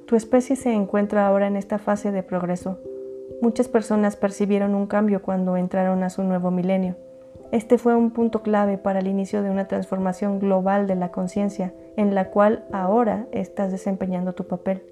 Tu 0.06 0.16
especie 0.16 0.56
se 0.56 0.72
encuentra 0.72 1.28
ahora 1.28 1.46
en 1.46 1.54
esta 1.54 1.78
fase 1.78 2.10
de 2.10 2.24
progreso. 2.24 2.80
Muchas 3.42 3.66
personas 3.66 4.14
percibieron 4.14 4.76
un 4.76 4.86
cambio 4.86 5.20
cuando 5.20 5.56
entraron 5.56 6.04
a 6.04 6.10
su 6.10 6.22
nuevo 6.22 6.52
milenio. 6.52 6.94
Este 7.50 7.76
fue 7.76 7.96
un 7.96 8.12
punto 8.12 8.40
clave 8.40 8.78
para 8.78 9.00
el 9.00 9.08
inicio 9.08 9.42
de 9.42 9.50
una 9.50 9.66
transformación 9.66 10.38
global 10.38 10.86
de 10.86 10.94
la 10.94 11.10
conciencia, 11.10 11.74
en 11.96 12.14
la 12.14 12.30
cual 12.30 12.64
ahora 12.70 13.26
estás 13.32 13.72
desempeñando 13.72 14.32
tu 14.34 14.46
papel. 14.46 14.84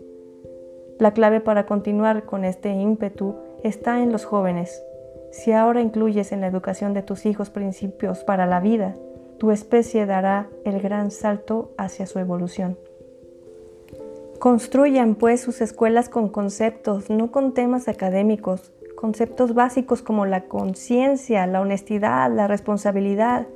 La 0.99 1.13
clave 1.13 1.41
para 1.41 1.65
continuar 1.65 2.25
con 2.25 2.45
este 2.45 2.73
ímpetu 2.73 3.37
está 3.63 4.03
en 4.03 4.11
los 4.11 4.25
jóvenes. 4.25 4.83
Si 5.31 5.53
ahora 5.53 5.81
incluyes 5.81 6.33
en 6.33 6.41
la 6.41 6.49
educación 6.49 6.93
de 6.93 7.05
tus 7.05 7.27
hijos 7.27 7.51
principios 7.51 8.25
para 8.25 8.47
la 8.47 8.59
vida, 8.59 8.97
tu 9.39 9.53
especie 9.53 10.07
dará 10.07 10.49
el 10.65 10.81
gran 10.83 11.13
salto 11.13 11.71
hacia 11.79 12.05
su 12.09 12.19
evolución. 12.19 12.77
Construyan 14.41 15.17
pues 15.17 15.43
sus 15.43 15.61
escuelas 15.61 16.09
con 16.09 16.31
conceptos, 16.31 17.11
no 17.11 17.31
con 17.31 17.53
temas 17.53 17.89
académicos, 17.89 18.73
conceptos 18.97 19.53
básicos 19.53 20.01
como 20.01 20.25
la 20.25 20.45
conciencia, 20.45 21.47
la 21.47 21.61
honestidad, 21.61 22.35
la 22.35 22.47
responsabilidad, 22.47 23.49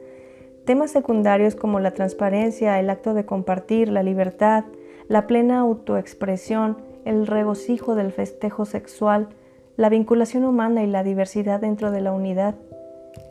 temas 0.66 0.90
secundarios 0.90 1.54
como 1.54 1.80
la 1.80 1.92
transparencia, 1.92 2.78
el 2.80 2.90
acto 2.90 3.14
de 3.14 3.24
compartir, 3.24 3.88
la 3.88 4.02
libertad, 4.02 4.64
la 5.08 5.26
plena 5.26 5.60
autoexpresión, 5.60 6.76
el 7.06 7.26
regocijo 7.26 7.94
del 7.94 8.12
festejo 8.12 8.66
sexual, 8.66 9.30
la 9.78 9.88
vinculación 9.88 10.44
humana 10.44 10.82
y 10.82 10.86
la 10.86 11.02
diversidad 11.02 11.60
dentro 11.60 11.92
de 11.92 12.02
la 12.02 12.12
unidad. 12.12 12.56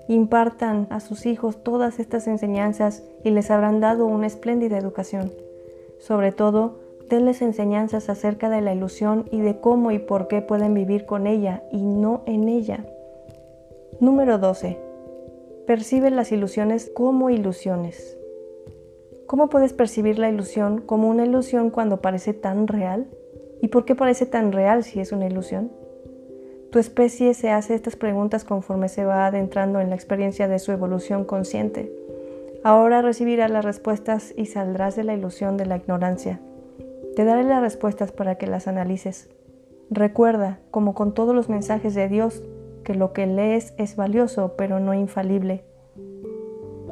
Impartan 0.08 0.88
a 0.90 1.00
sus 1.00 1.28
hijos 1.28 1.64
todas 1.64 2.00
estas 2.00 2.26
enseñanzas 2.26 3.04
y 3.24 3.30
les 3.30 3.52
habrán 3.52 3.80
dado 3.80 4.08
una 4.08 4.26
espléndida 4.26 4.80
educación. 4.80 5.32
Sobre 6.00 6.32
todo, 6.32 6.83
denles 7.10 7.42
enseñanzas 7.42 8.10
acerca 8.10 8.50
de 8.50 8.62
la 8.62 8.74
ilusión 8.74 9.26
y 9.32 9.42
de 9.42 9.60
cómo 9.60 9.92
y 9.92 10.00
por 10.00 10.28
qué 10.28 10.42
pueden 10.42 10.74
vivir 10.74 11.06
con 11.06 11.28
ella 11.28 11.64
y 11.72 11.84
no 11.84 12.24
en 12.26 12.48
ella. 12.48 12.86
Número 14.00 14.38
12. 14.38 14.78
Percibe 15.68 16.10
las 16.10 16.32
ilusiones 16.32 16.92
como 16.94 17.30
ilusiones. 17.30 18.18
¿Cómo 19.28 19.50
puedes 19.50 19.74
percibir 19.74 20.20
la 20.20 20.30
ilusión 20.30 20.82
como 20.82 21.10
una 21.10 21.26
ilusión 21.26 21.70
cuando 21.70 22.02
parece 22.02 22.34
tan 22.34 22.68
real? 22.68 23.08
¿Y 23.62 23.70
por 23.70 23.86
qué 23.86 23.96
parece 23.96 24.26
tan 24.26 24.52
real 24.52 24.84
si 24.84 25.00
es 25.00 25.12
una 25.12 25.26
ilusión? 25.26 25.72
Tu 26.72 26.80
especie 26.80 27.34
se 27.34 27.50
hace 27.50 27.76
estas 27.76 27.96
preguntas 27.96 28.44
conforme 28.44 28.90
se 28.90 29.06
va 29.06 29.28
adentrando 29.28 29.80
en 29.80 29.90
la 29.90 29.96
experiencia 29.96 30.48
de 30.48 30.60
su 30.60 30.72
evolución 30.72 31.24
consciente. 31.24 31.94
Ahora 32.64 33.02
recibirás 33.02 33.52
las 33.52 33.64
respuestas 33.64 34.34
y 34.36 34.48
saldrás 34.48 34.96
de 34.96 35.04
la 35.04 35.14
ilusión 35.14 35.56
de 35.56 35.66
la 35.66 35.78
ignorancia. 35.78 36.42
Te 37.16 37.26
daré 37.26 37.44
las 37.44 37.62
respuestas 37.62 38.12
para 38.12 38.36
que 38.36 38.48
las 38.48 38.68
analices. 38.68 39.30
Recuerda, 39.92 40.60
como 40.72 40.96
con 40.96 41.14
todos 41.14 41.36
los 41.36 41.48
mensajes 41.48 41.94
de 41.94 42.10
Dios, 42.10 42.42
que 42.84 42.96
lo 42.96 43.14
que 43.14 43.28
lees 43.28 43.74
es 43.78 43.96
valioso, 43.96 44.54
pero 44.58 44.80
no 44.80 44.94
infalible. 44.94 45.64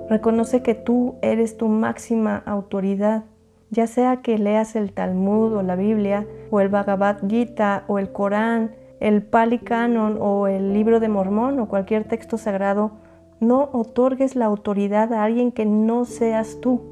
Reconoce 0.09 0.61
que 0.61 0.75
tú 0.75 1.15
eres 1.21 1.57
tu 1.57 1.69
máxima 1.69 2.37
autoridad, 2.45 3.23
ya 3.71 3.87
sea 3.87 4.21
que 4.21 4.37
leas 4.37 4.75
el 4.75 4.91
Talmud 4.91 5.53
o 5.53 5.63
la 5.63 5.75
Biblia, 5.75 6.27
o 6.51 6.59
el 6.59 6.69
Bhagavad 6.69 7.27
Gita 7.27 7.85
o 7.87 7.97
el 7.97 8.11
Corán, 8.11 8.75
el 8.99 9.23
Pali 9.23 9.57
Canon 9.57 10.17
o 10.21 10.47
el 10.47 10.73
libro 10.73 10.99
de 10.99 11.09
Mormón 11.09 11.59
o 11.59 11.67
cualquier 11.67 12.03
texto 12.03 12.37
sagrado, 12.37 12.91
no 13.39 13.69
otorgues 13.73 14.35
la 14.35 14.45
autoridad 14.45 15.11
a 15.13 15.23
alguien 15.23 15.51
que 15.51 15.65
no 15.65 16.05
seas 16.05 16.59
tú. 16.61 16.90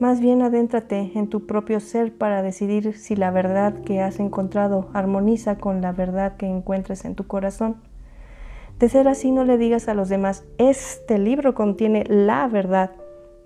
Más 0.00 0.20
bien 0.20 0.42
adéntrate 0.42 1.12
en 1.14 1.28
tu 1.28 1.46
propio 1.46 1.78
ser 1.78 2.12
para 2.12 2.42
decidir 2.42 2.96
si 2.96 3.14
la 3.14 3.30
verdad 3.30 3.74
que 3.84 4.00
has 4.00 4.18
encontrado 4.18 4.88
armoniza 4.92 5.56
con 5.56 5.80
la 5.80 5.92
verdad 5.92 6.36
que 6.36 6.46
encuentres 6.46 7.04
en 7.04 7.14
tu 7.14 7.28
corazón. 7.28 7.76
De 8.80 8.88
ser 8.88 9.06
así, 9.06 9.30
no 9.30 9.44
le 9.44 9.56
digas 9.56 9.88
a 9.88 9.94
los 9.94 10.08
demás, 10.08 10.44
este 10.58 11.18
libro 11.18 11.54
contiene 11.54 12.04
la 12.08 12.48
verdad. 12.48 12.90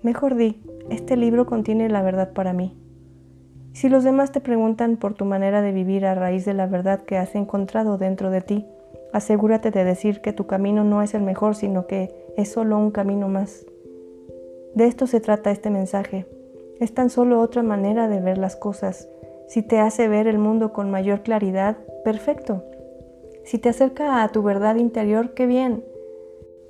Mejor 0.01 0.35
di, 0.35 0.59
este 0.89 1.17
libro 1.17 1.45
contiene 1.45 1.87
la 1.87 2.01
verdad 2.01 2.33
para 2.33 2.51
mí. 2.51 2.75
Si 3.73 3.87
los 3.87 4.03
demás 4.03 4.31
te 4.31 4.41
preguntan 4.41 4.97
por 4.97 5.13
tu 5.13 5.25
manera 5.25 5.61
de 5.61 5.71
vivir 5.71 6.07
a 6.07 6.15
raíz 6.15 6.45
de 6.45 6.55
la 6.55 6.65
verdad 6.65 7.03
que 7.03 7.17
has 7.17 7.35
encontrado 7.35 7.99
dentro 7.99 8.31
de 8.31 8.41
ti, 8.41 8.65
asegúrate 9.13 9.69
de 9.69 9.83
decir 9.83 10.21
que 10.21 10.33
tu 10.33 10.47
camino 10.47 10.83
no 10.83 11.03
es 11.03 11.13
el 11.13 11.21
mejor, 11.21 11.55
sino 11.55 11.85
que 11.85 12.11
es 12.37 12.51
solo 12.51 12.79
un 12.79 12.89
camino 12.89 13.27
más. 13.27 13.67
De 14.73 14.87
esto 14.87 15.05
se 15.05 15.19
trata 15.19 15.51
este 15.51 15.69
mensaje. 15.69 16.25
Es 16.79 16.93
tan 16.93 17.09
solo 17.09 17.39
otra 17.39 17.63
manera 17.63 18.07
de 18.07 18.21
ver 18.21 18.37
las 18.37 18.55
cosas. 18.55 19.07
Si 19.47 19.61
te 19.61 19.79
hace 19.79 20.07
ver 20.07 20.27
el 20.27 20.37
mundo 20.37 20.73
con 20.73 20.91
mayor 20.91 21.21
claridad, 21.21 21.77
perfecto. 22.03 22.63
Si 23.43 23.57
te 23.57 23.69
acerca 23.69 24.23
a 24.23 24.29
tu 24.29 24.43
verdad 24.43 24.75
interior, 24.75 25.33
qué 25.33 25.45
bien. 25.45 25.83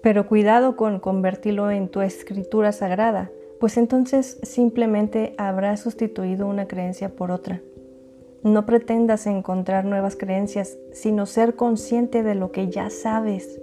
Pero 0.02 0.28
cuidado 0.28 0.76
con 0.76 1.00
convertirlo 1.00 1.72
en 1.72 1.90
tu 1.90 2.02
escritura 2.02 2.72
sagrada 2.72 3.32
pues 3.60 3.78
entonces 3.78 4.40
simplemente 4.42 5.36
habrás 5.38 5.82
sustituido 5.82 6.48
una 6.48 6.68
creencia 6.68 7.10
por 7.10 7.30
otra. 7.30 7.62
No 8.42 8.66
pretendas 8.66 9.28
encontrar 9.28 9.84
nuevas 9.84 10.16
creencias, 10.16 10.78
sino 10.94 11.26
ser 11.26 11.56
consciente 11.56 12.24
de 12.24 12.36
lo 12.36 12.54
que 12.54 12.70
ya 12.70 12.90
sabes. 12.90 13.62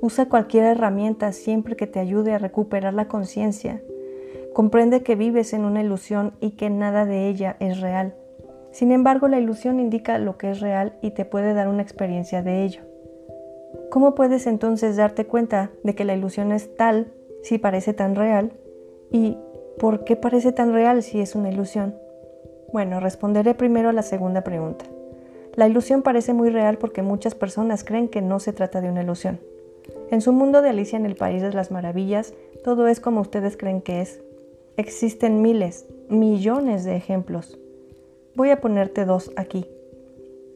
Usa 0.00 0.28
cualquier 0.28 0.64
herramienta 0.64 1.32
siempre 1.32 1.74
que 1.74 1.88
te 1.88 1.98
ayude 1.98 2.32
a 2.32 2.38
recuperar 2.38 2.94
la 2.94 3.08
conciencia. 3.08 3.82
Comprende 4.52 5.02
que 5.02 5.16
vives 5.16 5.52
en 5.52 5.64
una 5.64 5.82
ilusión 5.82 6.34
y 6.40 6.52
que 6.52 6.70
nada 6.70 7.06
de 7.06 7.28
ella 7.28 7.56
es 7.60 7.80
real. 7.80 8.14
Sin 8.70 8.92
embargo, 8.92 9.28
la 9.28 9.38
ilusión 9.38 9.80
indica 9.80 10.18
lo 10.18 10.38
que 10.38 10.50
es 10.50 10.60
real 10.60 10.94
y 11.02 11.10
te 11.10 11.24
puede 11.24 11.54
dar 11.54 11.68
una 11.68 11.82
experiencia 11.82 12.42
de 12.42 12.64
ello. 12.64 12.82
¿Cómo 13.90 14.14
puedes 14.14 14.46
entonces 14.46 14.96
darte 14.96 15.26
cuenta 15.26 15.70
de 15.82 15.94
que 15.94 16.04
la 16.04 16.14
ilusión 16.14 16.52
es 16.52 16.74
tal 16.76 17.12
si 17.42 17.58
parece 17.58 17.92
tan 17.92 18.14
real 18.14 18.52
¿Y 19.12 19.36
por 19.78 20.04
qué 20.04 20.16
parece 20.16 20.52
tan 20.52 20.72
real 20.72 21.02
si 21.02 21.20
es 21.20 21.34
una 21.34 21.50
ilusión? 21.50 21.94
Bueno, 22.72 22.98
responderé 22.98 23.54
primero 23.54 23.90
a 23.90 23.92
la 23.92 24.02
segunda 24.02 24.42
pregunta. 24.42 24.86
La 25.54 25.68
ilusión 25.68 26.00
parece 26.00 26.32
muy 26.32 26.48
real 26.48 26.78
porque 26.78 27.02
muchas 27.02 27.34
personas 27.34 27.84
creen 27.84 28.08
que 28.08 28.22
no 28.22 28.40
se 28.40 28.54
trata 28.54 28.80
de 28.80 28.88
una 28.88 29.02
ilusión. 29.02 29.38
En 30.10 30.22
su 30.22 30.32
mundo 30.32 30.62
de 30.62 30.70
Alicia 30.70 30.96
en 30.96 31.04
el 31.04 31.14
País 31.14 31.42
de 31.42 31.52
las 31.52 31.70
Maravillas, 31.70 32.32
todo 32.64 32.86
es 32.88 33.00
como 33.00 33.20
ustedes 33.20 33.58
creen 33.58 33.82
que 33.82 34.00
es. 34.00 34.22
Existen 34.78 35.42
miles, 35.42 35.86
millones 36.08 36.84
de 36.84 36.96
ejemplos. 36.96 37.58
Voy 38.34 38.48
a 38.48 38.62
ponerte 38.62 39.04
dos 39.04 39.30
aquí. 39.36 39.66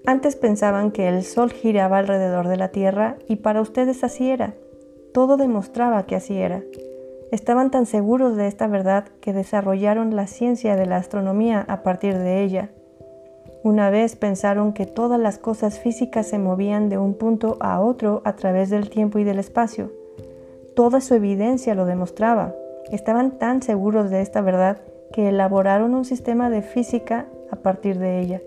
Antes 0.06 0.37
pensaban 0.37 0.90
que 0.90 1.08
el 1.08 1.23
Sol 1.23 1.52
giraba 1.52 1.99
alrededor 1.99 2.49
de 2.49 2.56
la 2.56 2.68
Tierra 2.68 3.18
y 3.28 3.37
para 3.37 3.61
ustedes 3.61 4.02
así 4.04 4.30
era. 4.30 4.54
Todo 5.12 5.37
demostraba 5.37 6.06
que 6.06 6.16
así 6.16 6.38
era. 6.38 6.62
Estaban 7.30 7.70
tan 7.70 7.85
seguros 7.85 8.37
de 8.37 8.46
esta 8.46 8.66
verdad 8.68 9.04
que 9.20 9.35
desarrollaron 9.35 10.16
la 10.16 10.26
ciencia 10.26 10.76
de 10.76 10.87
la 10.87 10.96
astronomía 10.96 11.66
a 11.68 11.82
partir 11.82 12.16
de 12.16 12.42
ella. 12.42 12.70
Una 13.64 13.90
vez 13.90 14.16
pensaron 14.16 14.73
que 14.73 14.87
todas 14.87 15.20
las 15.20 15.37
cosas 15.37 15.78
físicas 15.78 16.26
se 16.26 16.38
movían 16.38 16.88
de 16.88 16.96
un 16.96 17.12
punto 17.12 17.58
a 17.61 17.80
otro 17.80 18.23
a 18.25 18.35
través 18.37 18.70
del 18.70 18.88
tiempo 18.88 19.18
y 19.18 19.25
del 19.25 19.38
espacio. 19.38 19.92
Toda 20.75 21.02
su 21.02 21.12
evidencia 21.12 21.75
lo 21.75 21.85
demostraba. 21.85 22.54
Estaban 22.90 23.38
tan 23.38 23.62
seguros 23.62 24.10
de 24.10 24.20
esta 24.20 24.40
verdad 24.40 24.82
que 25.12 25.28
elaboraron 25.28 25.94
un 25.94 26.04
sistema 26.04 26.50
de 26.50 26.62
física 26.62 27.28
a 27.50 27.56
partir 27.56 27.98
de 27.98 28.20
ella. 28.20 28.42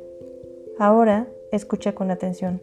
Ahora, 0.77 1.27
escucha 1.51 1.93
con 1.93 2.11
atención. 2.11 2.61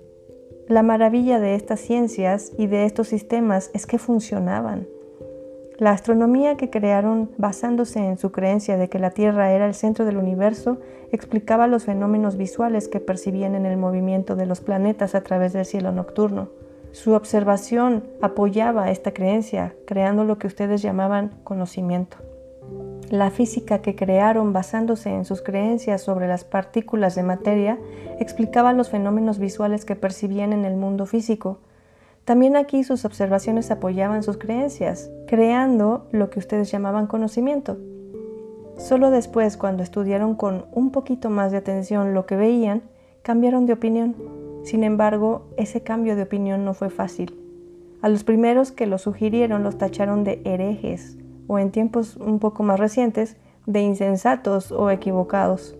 La 0.68 0.82
maravilla 0.82 1.38
de 1.38 1.54
estas 1.54 1.80
ciencias 1.80 2.52
y 2.58 2.66
de 2.66 2.86
estos 2.86 3.08
sistemas 3.08 3.70
es 3.74 3.86
que 3.86 3.98
funcionaban. 3.98 4.88
La 5.78 5.90
astronomía 5.90 6.56
que 6.56 6.70
crearon 6.70 7.30
basándose 7.36 7.98
en 7.98 8.16
su 8.16 8.32
creencia 8.32 8.78
de 8.78 8.88
que 8.88 8.98
la 8.98 9.10
Tierra 9.10 9.52
era 9.52 9.66
el 9.66 9.74
centro 9.74 10.06
del 10.06 10.16
universo 10.16 10.78
explicaba 11.12 11.66
los 11.66 11.84
fenómenos 11.84 12.36
visuales 12.36 12.88
que 12.88 13.00
percibían 13.00 13.54
en 13.54 13.66
el 13.66 13.76
movimiento 13.76 14.36
de 14.36 14.46
los 14.46 14.60
planetas 14.60 15.14
a 15.14 15.22
través 15.22 15.52
del 15.52 15.66
cielo 15.66 15.92
nocturno. 15.92 16.48
Su 16.96 17.12
observación 17.12 18.04
apoyaba 18.22 18.90
esta 18.90 19.12
creencia, 19.12 19.74
creando 19.86 20.24
lo 20.24 20.38
que 20.38 20.46
ustedes 20.46 20.80
llamaban 20.80 21.30
conocimiento. 21.44 22.16
La 23.10 23.30
física 23.30 23.82
que 23.82 23.94
crearon 23.94 24.54
basándose 24.54 25.10
en 25.10 25.26
sus 25.26 25.42
creencias 25.42 26.00
sobre 26.00 26.26
las 26.26 26.44
partículas 26.44 27.14
de 27.14 27.22
materia 27.22 27.78
explicaba 28.18 28.72
los 28.72 28.88
fenómenos 28.88 29.38
visuales 29.38 29.84
que 29.84 29.94
percibían 29.94 30.54
en 30.54 30.64
el 30.64 30.76
mundo 30.76 31.04
físico, 31.04 31.58
también 32.24 32.56
aquí 32.56 32.82
sus 32.82 33.04
observaciones 33.04 33.70
apoyaban 33.70 34.22
sus 34.22 34.38
creencias, 34.38 35.10
creando 35.26 36.08
lo 36.12 36.30
que 36.30 36.38
ustedes 36.38 36.70
llamaban 36.70 37.08
conocimiento. 37.08 37.76
Solo 38.78 39.10
después, 39.10 39.58
cuando 39.58 39.82
estudiaron 39.82 40.34
con 40.34 40.64
un 40.72 40.92
poquito 40.92 41.28
más 41.28 41.52
de 41.52 41.58
atención 41.58 42.14
lo 42.14 42.24
que 42.24 42.36
veían, 42.36 42.84
cambiaron 43.20 43.66
de 43.66 43.74
opinión. 43.74 44.35
Sin 44.66 44.82
embargo, 44.82 45.46
ese 45.56 45.84
cambio 45.84 46.16
de 46.16 46.24
opinión 46.24 46.64
no 46.64 46.74
fue 46.74 46.90
fácil. 46.90 47.38
A 48.02 48.08
los 48.08 48.24
primeros 48.24 48.72
que 48.72 48.88
lo 48.88 48.98
sugirieron 48.98 49.62
los 49.62 49.78
tacharon 49.78 50.24
de 50.24 50.42
herejes 50.44 51.16
o 51.46 51.60
en 51.60 51.70
tiempos 51.70 52.16
un 52.16 52.40
poco 52.40 52.64
más 52.64 52.80
recientes 52.80 53.36
de 53.66 53.82
insensatos 53.82 54.72
o 54.72 54.90
equivocados. 54.90 55.76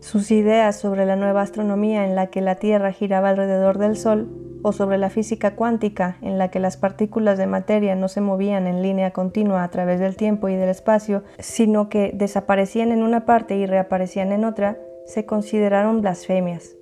Sus 0.00 0.30
ideas 0.30 0.78
sobre 0.78 1.06
la 1.06 1.16
nueva 1.16 1.40
astronomía 1.40 2.04
en 2.04 2.14
la 2.14 2.26
que 2.26 2.42
la 2.42 2.56
Tierra 2.56 2.92
giraba 2.92 3.30
alrededor 3.30 3.78
del 3.78 3.96
Sol 3.96 4.28
o 4.60 4.72
sobre 4.72 4.98
la 4.98 5.08
física 5.08 5.56
cuántica, 5.56 6.18
en 6.20 6.36
la 6.36 6.50
que 6.50 6.60
las 6.60 6.76
partículas 6.76 7.38
de 7.38 7.46
materia 7.46 7.94
no 7.94 8.08
se 8.08 8.20
movían 8.20 8.66
en 8.66 8.82
línea 8.82 9.12
continua 9.12 9.64
a 9.64 9.70
través 9.70 10.00
del 10.00 10.16
tiempo 10.16 10.50
y 10.50 10.54
del 10.54 10.68
espacio, 10.68 11.22
sino 11.38 11.88
que 11.88 12.10
desaparecían 12.12 12.92
en 12.92 13.02
una 13.02 13.24
parte 13.24 13.56
y 13.56 13.64
reaparecían 13.64 14.32
en 14.32 14.44
otra, 14.44 14.76
se 15.06 15.24
consideraron 15.24 16.02
blasfemias. 16.02 16.77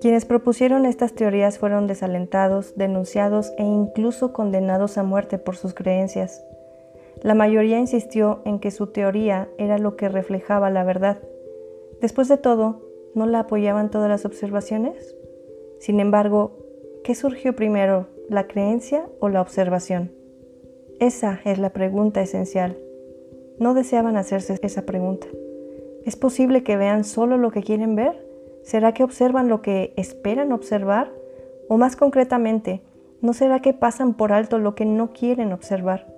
Quienes 0.00 0.24
propusieron 0.24 0.86
estas 0.86 1.14
teorías 1.14 1.58
fueron 1.58 1.86
desalentados, 1.86 2.76
denunciados 2.76 3.52
e 3.58 3.64
incluso 3.64 4.32
condenados 4.32 4.98
a 4.98 5.02
muerte 5.02 5.38
por 5.38 5.56
sus 5.56 5.74
creencias. 5.74 6.44
La 7.22 7.34
mayoría 7.34 7.78
insistió 7.78 8.42
en 8.44 8.58
que 8.58 8.70
su 8.70 8.88
teoría 8.88 9.48
era 9.58 9.78
lo 9.78 9.96
que 9.96 10.08
reflejaba 10.08 10.70
la 10.70 10.84
verdad. 10.84 11.18
Después 12.00 12.28
de 12.28 12.36
todo, 12.36 12.82
¿no 13.14 13.26
la 13.26 13.40
apoyaban 13.40 13.90
todas 13.90 14.10
las 14.10 14.26
observaciones? 14.26 15.16
Sin 15.80 15.98
embargo, 15.98 16.66
¿Qué 17.06 17.14
surgió 17.14 17.54
primero, 17.54 18.08
la 18.28 18.48
creencia 18.48 19.08
o 19.20 19.28
la 19.28 19.40
observación? 19.40 20.10
Esa 20.98 21.40
es 21.44 21.60
la 21.60 21.70
pregunta 21.70 22.20
esencial. 22.20 22.76
No 23.60 23.74
deseaban 23.74 24.16
hacerse 24.16 24.58
esa 24.60 24.82
pregunta. 24.82 25.28
¿Es 26.04 26.16
posible 26.16 26.64
que 26.64 26.76
vean 26.76 27.04
solo 27.04 27.38
lo 27.38 27.52
que 27.52 27.62
quieren 27.62 27.94
ver? 27.94 28.25
¿Será 28.66 28.92
que 28.92 29.04
observan 29.04 29.46
lo 29.48 29.62
que 29.62 29.94
esperan 29.96 30.50
observar? 30.50 31.12
O 31.68 31.76
más 31.76 31.94
concretamente, 31.94 32.82
¿no 33.20 33.32
será 33.32 33.60
que 33.62 33.72
pasan 33.72 34.14
por 34.14 34.32
alto 34.32 34.58
lo 34.58 34.74
que 34.74 34.84
no 34.84 35.12
quieren 35.12 35.52
observar? 35.52 36.08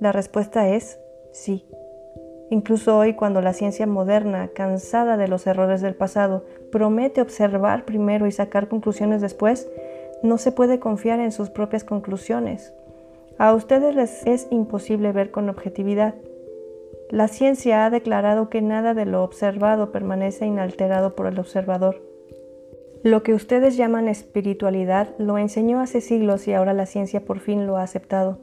La 0.00 0.12
respuesta 0.12 0.68
es 0.68 1.00
sí. 1.32 1.64
Incluso 2.50 2.98
hoy 2.98 3.14
cuando 3.14 3.40
la 3.40 3.54
ciencia 3.54 3.86
moderna, 3.86 4.50
cansada 4.54 5.16
de 5.16 5.28
los 5.28 5.46
errores 5.46 5.80
del 5.80 5.94
pasado, 5.94 6.44
promete 6.70 7.22
observar 7.22 7.86
primero 7.86 8.26
y 8.26 8.32
sacar 8.32 8.68
conclusiones 8.68 9.22
después, 9.22 9.66
no 10.22 10.36
se 10.36 10.52
puede 10.52 10.78
confiar 10.78 11.20
en 11.20 11.32
sus 11.32 11.48
propias 11.48 11.84
conclusiones. 11.84 12.74
A 13.38 13.54
ustedes 13.54 13.94
les 13.94 14.26
es 14.26 14.46
imposible 14.50 15.10
ver 15.12 15.30
con 15.30 15.48
objetividad. 15.48 16.14
La 17.10 17.28
ciencia 17.28 17.84
ha 17.84 17.90
declarado 17.90 18.48
que 18.48 18.62
nada 18.62 18.94
de 18.94 19.06
lo 19.06 19.22
observado 19.22 19.92
permanece 19.92 20.46
inalterado 20.46 21.14
por 21.14 21.26
el 21.26 21.38
observador. 21.38 22.02
Lo 23.02 23.22
que 23.22 23.34
ustedes 23.34 23.76
llaman 23.76 24.08
espiritualidad 24.08 25.14
lo 25.18 25.36
enseñó 25.36 25.80
hace 25.80 26.00
siglos 26.00 26.48
y 26.48 26.54
ahora 26.54 26.72
la 26.72 26.86
ciencia 26.86 27.24
por 27.24 27.38
fin 27.38 27.66
lo 27.66 27.76
ha 27.76 27.82
aceptado. 27.82 28.38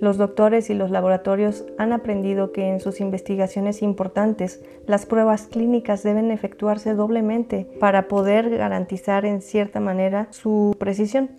Los 0.00 0.16
doctores 0.16 0.70
y 0.70 0.74
los 0.74 0.90
laboratorios 0.90 1.66
han 1.78 1.92
aprendido 1.92 2.52
que 2.52 2.68
en 2.68 2.80
sus 2.80 3.00
investigaciones 3.00 3.82
importantes 3.82 4.62
las 4.86 5.06
pruebas 5.06 5.46
clínicas 5.46 6.02
deben 6.02 6.30
efectuarse 6.30 6.94
doblemente 6.94 7.66
para 7.78 8.08
poder 8.08 8.50
garantizar 8.50 9.26
en 9.26 9.42
cierta 9.42 9.80
manera 9.80 10.28
su 10.30 10.74
precisión. 10.78 11.30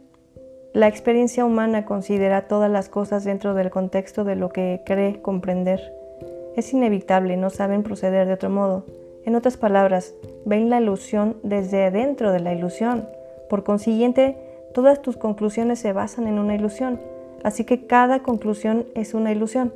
La 0.74 0.88
experiencia 0.88 1.46
humana 1.46 1.86
considera 1.86 2.48
todas 2.48 2.70
las 2.70 2.90
cosas 2.90 3.24
dentro 3.24 3.56
del 3.56 3.72
contexto 3.72 4.24
de 4.24 4.36
lo 4.36 4.50
que 4.50 4.82
cree 4.86 5.22
comprender. 5.22 5.97
Es 6.58 6.74
inevitable, 6.74 7.38
no 7.38 7.52
saben 7.52 7.84
proceder 7.84 8.26
de 8.26 8.34
otro 8.34 8.50
modo. 8.50 8.84
En 9.26 9.36
otras 9.36 9.58
palabras, 9.58 10.16
ven 10.44 10.72
la 10.72 10.82
ilusión 10.82 11.38
desde 11.44 11.86
adentro 11.86 12.32
de 12.32 12.40
la 12.40 12.52
ilusión. 12.52 13.08
Por 13.48 13.64
consiguiente, 13.64 14.36
todas 14.74 15.04
tus 15.04 15.18
conclusiones 15.18 15.78
se 15.78 15.94
basan 15.94 16.26
en 16.26 16.40
una 16.40 16.56
ilusión. 16.56 17.00
Así 17.44 17.64
que 17.64 17.86
cada 17.86 18.24
conclusión 18.24 18.88
es 18.96 19.14
una 19.14 19.32
ilusión. 19.32 19.72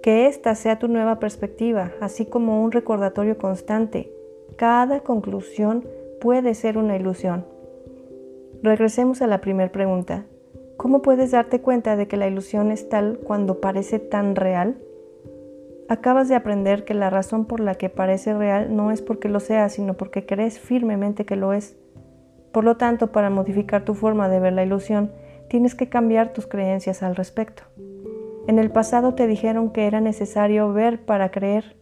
Que 0.00 0.28
esta 0.28 0.54
sea 0.54 0.78
tu 0.78 0.86
nueva 0.86 1.18
perspectiva, 1.18 1.90
así 2.00 2.24
como 2.24 2.62
un 2.62 2.70
recordatorio 2.70 3.36
constante. 3.36 4.08
Cada 4.54 5.00
conclusión 5.00 5.84
puede 6.20 6.54
ser 6.54 6.78
una 6.78 6.94
ilusión. 6.94 7.44
Regresemos 8.62 9.22
a 9.22 9.26
la 9.26 9.40
primera 9.40 9.72
pregunta. 9.72 10.24
¿Cómo 10.76 11.02
puedes 11.02 11.32
darte 11.32 11.60
cuenta 11.60 11.96
de 11.96 12.06
que 12.06 12.16
la 12.16 12.28
ilusión 12.28 12.70
es 12.70 12.88
tal 12.88 13.18
cuando 13.24 13.60
parece 13.60 13.98
tan 13.98 14.36
real? 14.36 14.76
Acabas 15.88 16.28
de 16.28 16.34
aprender 16.34 16.84
que 16.84 16.94
la 16.94 17.10
razón 17.10 17.44
por 17.44 17.60
la 17.60 17.76
que 17.76 17.88
parece 17.88 18.34
real 18.34 18.74
no 18.74 18.90
es 18.90 19.02
porque 19.02 19.28
lo 19.28 19.38
sea, 19.38 19.68
sino 19.68 19.94
porque 19.94 20.26
crees 20.26 20.58
firmemente 20.58 21.24
que 21.24 21.36
lo 21.36 21.52
es. 21.52 21.76
Por 22.50 22.64
lo 22.64 22.76
tanto, 22.76 23.12
para 23.12 23.30
modificar 23.30 23.84
tu 23.84 23.94
forma 23.94 24.28
de 24.28 24.40
ver 24.40 24.52
la 24.52 24.64
ilusión, 24.64 25.12
tienes 25.48 25.76
que 25.76 25.88
cambiar 25.88 26.32
tus 26.32 26.48
creencias 26.48 27.04
al 27.04 27.14
respecto. 27.14 27.62
En 28.48 28.58
el 28.58 28.70
pasado 28.70 29.14
te 29.14 29.28
dijeron 29.28 29.70
que 29.70 29.86
era 29.86 30.00
necesario 30.00 30.72
ver 30.72 31.04
para 31.04 31.30
creer, 31.30 31.76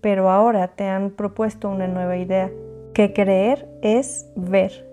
pero 0.00 0.30
ahora 0.30 0.68
te 0.68 0.84
han 0.84 1.10
propuesto 1.10 1.68
una 1.68 1.88
nueva 1.88 2.18
idea, 2.18 2.52
que 2.94 3.12
creer 3.12 3.68
es 3.82 4.30
ver. 4.36 4.88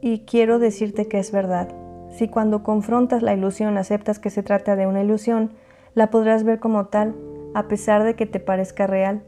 Y 0.00 0.20
quiero 0.20 0.58
decirte 0.58 1.06
que 1.06 1.20
es 1.20 1.30
verdad. 1.30 1.68
Si 2.10 2.26
cuando 2.26 2.64
confrontas 2.64 3.22
la 3.22 3.34
ilusión 3.34 3.78
aceptas 3.78 4.18
que 4.18 4.30
se 4.30 4.42
trata 4.42 4.74
de 4.74 4.88
una 4.88 5.02
ilusión, 5.02 5.52
la 5.94 6.10
podrás 6.10 6.42
ver 6.42 6.58
como 6.58 6.86
tal 6.86 7.14
a 7.54 7.68
pesar 7.68 8.04
de 8.04 8.14
que 8.14 8.26
te 8.26 8.40
parezca 8.40 8.86
real. 8.86 9.22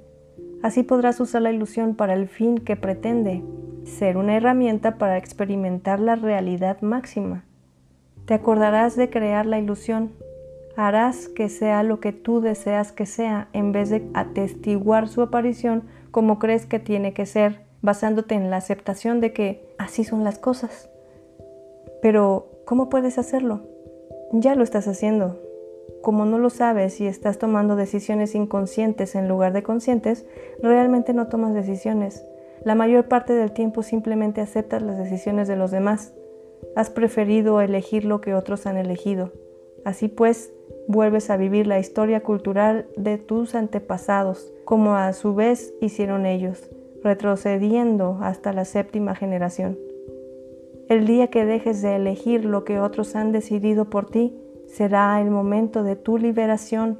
Así 0.62 0.83
podrás 0.83 1.21
usar 1.21 1.43
la 1.43 1.52
ilusión 1.52 1.95
para 1.95 2.14
el 2.14 2.28
fin 2.28 2.59
que 2.59 2.76
pretende, 2.76 3.43
ser 3.85 4.16
una 4.16 4.37
herramienta 4.37 4.97
para 4.97 5.19
experimentar 5.19 6.00
la 6.00 6.16
realidad 6.16 6.81
máxima. 6.81 7.45
Te 8.25 8.35
acordarás 8.35 8.97
de 8.97 9.11
crear 9.11 9.45
la 9.45 9.59
ilusión, 9.59 10.12
harás 10.76 11.28
que 11.28 11.49
sea 11.49 11.82
lo 11.82 12.00
que 12.00 12.13
tú 12.13 12.41
deseas 12.41 12.93
que 12.93 13.06
sea 13.06 13.49
en 13.52 13.73
vez 13.73 13.91
de 13.91 14.08
atestiguar 14.15 15.08
su 15.08 15.23
aparición 15.23 15.84
como 16.10 16.39
crees 16.39 16.65
que 16.65 16.78
tiene 16.78 17.13
que 17.13 17.26
ser, 17.26 17.60
basándote 17.82 18.34
en 18.34 18.49
la 18.49 18.56
aceptación 18.56 19.21
de 19.21 19.32
que 19.32 19.69
así 19.78 20.04
son 20.04 20.25
las 20.25 20.39
cosas. 20.39 20.89
Pero, 22.00 22.49
¿cómo 22.65 22.89
puedes 22.89 23.19
hacerlo? 23.19 23.63
Ya 24.32 24.54
lo 24.54 24.65
estás 24.65 24.89
haciendo, 24.89 25.39
como 26.04 26.26
no 26.26 26.38
lo 26.38 26.50
sabes 26.50 27.00
y 27.00 27.06
estás 27.06 27.38
tomando 27.38 27.75
decisiones 27.75 28.34
inconscientes 28.34 29.14
en 29.14 29.26
lugar 29.26 29.54
de 29.54 29.62
conscientes, 29.62 30.26
realmente 30.62 31.14
no 31.14 31.28
tomas 31.28 31.54
decisiones. 31.54 32.23
La 32.62 32.75
mayor 32.75 33.08
parte 33.08 33.32
del 33.32 33.52
tiempo 33.52 33.82
simplemente 33.82 34.43
aceptas 34.43 34.82
las 34.82 34.99
decisiones 34.99 35.49
de 35.49 35.56
los 35.56 35.71
demás. 35.71 36.12
Has 36.76 36.90
preferido 36.90 37.60
elegir 37.62 38.04
lo 38.04 38.21
que 38.21 38.34
otros 38.34 38.67
han 38.67 38.76
elegido. 38.76 39.32
Así 39.84 40.08
pues, 40.08 40.52
vuelves 40.88 41.30
a 41.30 41.38
vivir 41.38 41.67
la 41.67 41.78
historia 41.78 42.23
cultural 42.23 42.86
de 42.99 43.17
tus 43.17 43.54
antepasados, 43.54 44.52
como 44.67 44.97
a 44.97 45.10
su 45.14 45.34
vez 45.34 45.73
hicieron 45.80 46.26
ellos, 46.26 46.71
retrocediendo 47.02 48.19
hasta 48.21 48.52
la 48.52 48.67
séptima 48.67 49.14
generación. 49.14 49.78
El 50.90 51.06
día 51.06 51.28
que 51.28 51.47
dejes 51.47 51.80
de 51.80 51.97
elegir 51.97 52.45
lo 52.45 52.64
que 52.64 52.78
otros 52.78 53.17
han 53.17 53.32
decidido 53.32 53.86
por 53.86 54.10
ti, 54.10 54.38
será 54.75 55.21
el 55.21 55.30
momento 55.30 55.84
de 55.84 55.95
tu 55.95 56.19
liberación. 56.19 56.99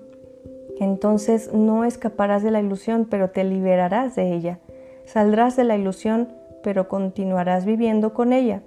Entonces 0.79 1.53
no 1.53 1.85
escaparás 1.85 2.45
de 2.45 2.53
la 2.53 2.61
ilusión, 2.61 3.07
pero 3.11 3.31
te 3.31 3.43
liberarás 3.43 4.15
de 4.15 4.33
ella. 4.33 4.61
Saldrás 5.07 5.57
de 5.57 5.65
la 5.65 5.77
ilusión, 5.77 6.29
pero 6.63 6.89
continuarás 6.89 7.65
viviendo 7.65 8.15
con 8.15 8.33
ella, 8.33 8.63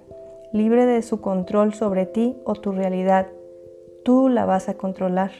libre 0.52 0.84
de 0.84 1.00
su 1.02 1.22
control 1.22 1.72
sobre 1.72 2.04
ti 2.04 2.36
o 2.44 2.54
tu 2.54 2.72
realidad. 2.72 3.28
Tú 4.04 4.28
la 4.28 4.44
vas 4.44 4.68
a 4.68 4.74
controlar. 4.74 5.30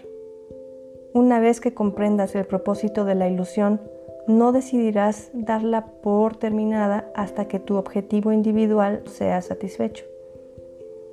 Una 1.13 1.39
vez 1.39 1.61
que 1.61 1.75
comprendas 1.75 2.35
el 2.35 2.47
propósito 2.47 3.05
de 3.05 3.17
la 3.17 3.29
ilusión, 3.29 3.83
no 4.27 4.53
decidirás 4.53 5.31
darla 5.35 5.87
por 6.03 6.37
terminada 6.37 7.11
hasta 7.15 7.49
que 7.49 7.61
tu 7.61 7.77
objetivo 7.77 8.33
individual 8.33 9.03
sea 9.07 9.43
satisfecho. 9.43 10.05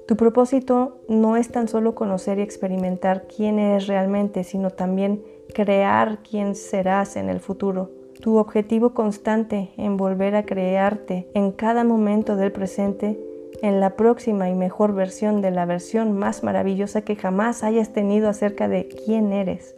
Tu 0.08 0.15
propósito 0.18 1.00
no 1.10 1.36
es 1.36 1.50
tan 1.50 1.68
solo 1.68 1.96
conocer 1.96 2.38
y 2.38 2.44
experimentar 2.44 3.26
quién 3.28 3.58
eres 3.58 3.88
realmente, 3.88 4.44
sino 4.44 4.70
también 4.70 5.24
crear 5.56 6.20
quién 6.20 6.54
serás 6.54 7.15
en 7.15 7.28
el 7.28 7.39
futuro. 7.39 7.89
Tu 8.22 8.38
objetivo 8.38 8.94
constante 8.94 9.72
en 9.78 9.98
volver 9.98 10.36
a 10.36 10.46
crearte 10.46 11.28
en 11.34 11.52
cada 11.52 11.84
momento 11.84 12.36
del 12.36 12.52
presente, 12.52 13.20
en 13.63 13.80
la 13.80 13.96
próxima 13.96 14.48
y 14.48 14.54
mejor 14.54 14.94
versión 14.94 15.41
de 15.41 15.50
la 15.50 15.65
versión 15.65 16.13
más 16.13 16.44
maravillosa 16.44 17.02
que 17.02 17.15
jamás 17.15 17.63
hayas 17.63 17.91
tenido 17.91 18.30
acerca 18.30 18.68
de 18.68 18.88
quién 18.88 19.34
eres. 19.34 19.76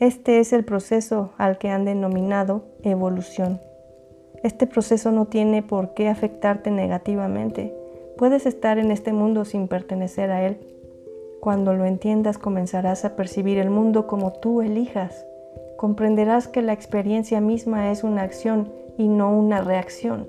Este 0.00 0.40
es 0.40 0.52
el 0.52 0.64
proceso 0.64 1.30
al 1.38 1.58
que 1.58 1.68
han 1.68 1.84
denominado 1.84 2.64
evolución. 2.82 3.60
Este 4.42 4.66
proceso 4.66 5.12
no 5.12 5.26
tiene 5.26 5.62
por 5.62 5.94
qué 5.94 6.08
afectarte 6.08 6.72
negativamente 6.72 7.72
Puedes 8.22 8.46
estar 8.46 8.78
en 8.78 8.92
este 8.92 9.12
mundo 9.12 9.44
sin 9.44 9.66
pertenecer 9.66 10.30
a 10.30 10.46
él. 10.46 10.58
Cuando 11.40 11.74
lo 11.74 11.86
entiendas 11.86 12.38
comenzarás 12.38 13.04
a 13.04 13.16
percibir 13.16 13.58
el 13.58 13.68
mundo 13.68 14.06
como 14.06 14.32
tú 14.34 14.62
elijas. 14.62 15.26
Comprenderás 15.76 16.46
que 16.46 16.62
la 16.62 16.72
experiencia 16.72 17.40
misma 17.40 17.90
es 17.90 18.04
una 18.04 18.22
acción 18.22 18.72
y 18.96 19.08
no 19.08 19.36
una 19.36 19.60
reacción, 19.60 20.28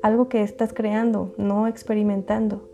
algo 0.00 0.28
que 0.28 0.44
estás 0.44 0.72
creando, 0.72 1.34
no 1.36 1.66
experimentando. 1.66 2.68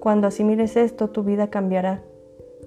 Cuando 0.00 0.26
asimiles 0.26 0.76
esto, 0.76 1.08
tu 1.08 1.22
vida 1.22 1.48
cambiará. 1.48 2.02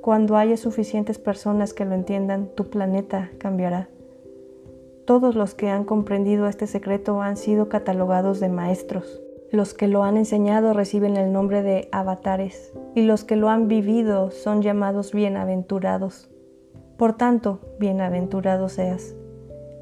Cuando 0.02 0.38
haya 0.38 0.58
suficientes 0.58 1.20
personas 1.20 1.76
que 1.76 1.86
lo 1.86 1.94
entiendan, 1.94 2.48
tu 2.56 2.72
planeta 2.72 3.30
cambiará. 3.38 3.90
Todos 5.06 5.36
los 5.36 5.54
que 5.54 5.70
han 5.70 5.84
comprendido 5.84 6.48
este 6.48 6.66
secreto 6.66 7.22
han 7.22 7.38
sido 7.38 7.70
catalogados 7.70 8.40
de 8.40 8.50
maestros. 8.50 9.22
Los 9.52 9.74
que 9.74 9.90
lo 9.90 10.04
han 10.04 10.16
enseñado 10.16 10.72
reciben 10.72 11.18
el 11.18 11.34
nombre 11.34 11.62
de 11.62 11.90
avatares 11.92 12.72
y 12.96 13.02
los 13.02 13.26
que 13.26 13.36
lo 13.36 13.50
han 13.50 13.68
vivido 13.68 14.32
son 14.32 14.62
llamados 14.62 15.14
bienaventurados. 15.14 16.30
Por 16.96 17.18
tanto, 17.18 17.60
bienaventurado 17.78 18.70
seas. 18.70 19.14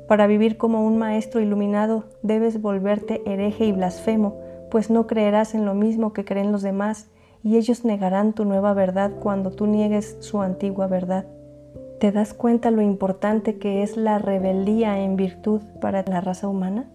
Para 0.08 0.26
vivir 0.26 0.58
como 0.58 0.84
un 0.84 0.98
maestro 0.98 1.40
iluminado 1.40 2.06
debes 2.24 2.64
volverte 2.64 3.22
hereje 3.32 3.66
y 3.66 3.72
blasfemo, 3.72 4.38
pues 4.72 4.90
no 4.90 5.06
creerás 5.06 5.54
en 5.54 5.66
lo 5.66 5.76
mismo 5.76 6.14
que 6.14 6.26
creen 6.26 6.52
los 6.52 6.64
demás 6.64 7.12
y 7.44 7.58
ellos 7.58 7.86
negarán 7.86 8.34
tu 8.34 8.46
nueva 8.46 8.74
verdad 8.74 9.12
cuando 9.20 9.52
tú 9.52 9.68
niegues 9.68 10.18
su 10.20 10.42
antigua 10.42 10.88
verdad. 10.88 11.28
¿Te 12.00 12.12
das 12.12 12.34
cuenta 12.34 12.72
lo 12.72 12.82
importante 12.82 13.60
que 13.60 13.84
es 13.84 13.98
la 13.98 14.18
rebeldía 14.18 15.00
en 15.00 15.16
virtud 15.16 15.62
para 15.80 16.04
la 16.08 16.22
raza 16.22 16.48
humana? 16.48 16.90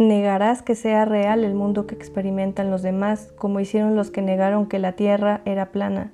Negarás 0.00 0.62
que 0.62 0.76
sea 0.76 1.04
real 1.04 1.44
el 1.44 1.52
mundo 1.52 1.86
que 1.86 1.94
experimentan 1.94 2.70
los 2.70 2.80
demás, 2.80 3.34
como 3.36 3.60
hicieron 3.60 3.96
los 3.96 4.10
que 4.10 4.22
negaron 4.22 4.64
que 4.64 4.78
la 4.78 4.92
Tierra 4.92 5.42
era 5.44 5.72
plana. 5.72 6.10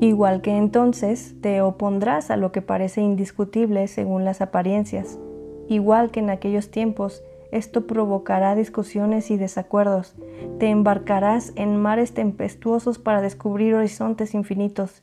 Igual 0.00 0.42
que 0.42 0.54
entonces 0.58 1.34
te 1.40 1.62
opondrás 1.62 2.30
a 2.30 2.36
lo 2.36 2.52
que 2.52 2.60
parece 2.60 3.00
indiscutible 3.00 3.88
según 3.88 4.26
las 4.26 4.42
apariencias. 4.42 5.18
Igual 5.66 6.10
que 6.10 6.20
en 6.20 6.28
aquellos 6.28 6.70
tiempos 6.70 7.22
Esto 7.52 7.86
provocará 7.86 8.54
discusiones 8.54 9.30
y 9.30 9.36
desacuerdos. 9.36 10.14
Te 10.58 10.68
embarcarás 10.68 11.52
en 11.56 11.76
mares 11.76 12.14
tempestuosos 12.14 12.98
para 12.98 13.22
descubrir 13.22 13.74
horizontes 13.74 14.34
infinitos 14.34 15.02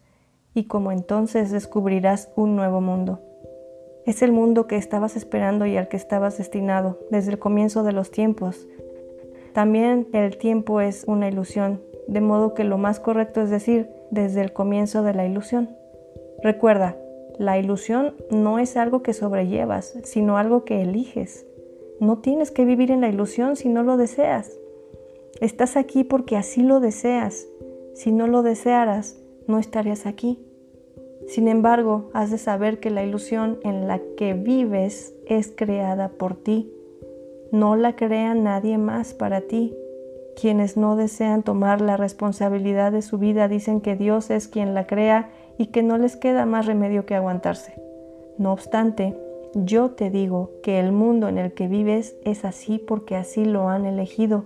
y 0.53 0.65
como 0.65 0.91
entonces 0.91 1.51
descubrirás 1.51 2.29
un 2.35 2.55
nuevo 2.55 2.79
mundo. 2.79 3.26
Es 4.07 4.21
el 4.21 4.31
mundo 4.31 4.67
que 4.67 4.77
estabas 4.77 5.17
esperando 5.17 5.65
y 5.65 5.75
al 5.75 5.89
que 5.89 5.97
estabas 5.97 6.37
destinado 6.37 6.97
desde 7.11 7.31
el 7.31 7.39
comienzo 7.39 7.83
de 7.83 7.91
los 7.91 8.09
tiempos. 8.09 8.65
También 9.53 10.07
el 10.13 10.37
tiempo 10.37 10.79
es 10.79 11.03
una 11.07 11.27
ilusión, 11.27 11.81
de 12.07 12.21
modo 12.21 12.53
que 12.53 12.63
lo 12.63 12.77
más 12.77 13.01
correcto 13.01 13.41
es 13.41 13.49
decir, 13.49 13.89
desde 14.09 14.39
el 14.39 14.53
comienzo 14.53 15.03
de 15.03 15.13
la 15.13 15.25
ilusión. 15.25 15.75
Recuerda, 16.41 16.95
la 17.37 17.59
ilusión 17.59 18.15
no 18.31 18.59
es 18.59 18.77
algo 18.77 19.03
que 19.03 19.11
sobrellevas, 19.11 19.99
sino 20.05 20.37
algo 20.37 20.63
que 20.63 20.83
eliges. 20.83 21.45
No 21.99 22.19
tienes 22.19 22.49
que 22.49 22.63
vivir 22.63 22.91
en 22.91 23.01
la 23.01 23.09
ilusión 23.09 23.57
si 23.57 23.67
no 23.67 23.83
lo 23.83 23.97
deseas. 23.97 24.57
Estás 25.41 25.75
aquí 25.75 26.05
porque 26.05 26.37
así 26.37 26.63
lo 26.63 26.79
deseas. 26.79 27.45
Si 27.93 28.13
no 28.13 28.27
lo 28.27 28.41
desearas, 28.41 29.21
no 29.47 29.59
estarías 29.59 30.05
aquí. 30.05 30.46
Sin 31.27 31.49
embargo, 31.49 32.09
has 32.13 32.31
de 32.31 32.37
saber 32.37 32.79
que 32.79 32.89
la 32.89 33.03
ilusión 33.03 33.59
en 33.63 33.87
la 33.87 33.99
que 34.15 34.33
vives 34.33 35.13
es 35.25 35.51
creada 35.53 36.07
por 36.07 36.35
ti. 36.35 36.71
No 37.51 37.75
la 37.75 37.97
crea 37.97 38.33
nadie 38.33 38.77
más 38.77 39.13
para 39.13 39.41
ti. 39.41 39.75
Quienes 40.39 40.77
no 40.77 40.95
desean 40.95 41.43
tomar 41.43 41.81
la 41.81 41.97
responsabilidad 41.97 42.93
de 42.93 43.01
su 43.01 43.17
vida 43.17 43.49
dicen 43.49 43.81
que 43.81 43.97
Dios 43.97 44.29
es 44.29 44.47
quien 44.47 44.73
la 44.73 44.87
crea 44.87 45.29
y 45.57 45.67
que 45.67 45.83
no 45.83 45.97
les 45.97 46.15
queda 46.15 46.45
más 46.45 46.65
remedio 46.65 47.05
que 47.05 47.15
aguantarse. 47.15 47.73
No 48.37 48.53
obstante, 48.53 49.17
yo 49.53 49.91
te 49.91 50.09
digo 50.09 50.51
que 50.63 50.79
el 50.79 50.93
mundo 50.93 51.27
en 51.27 51.37
el 51.37 51.53
que 51.53 51.67
vives 51.67 52.15
es 52.23 52.45
así 52.45 52.77
porque 52.77 53.17
así 53.17 53.43
lo 53.43 53.67
han 53.67 53.85
elegido. 53.85 54.45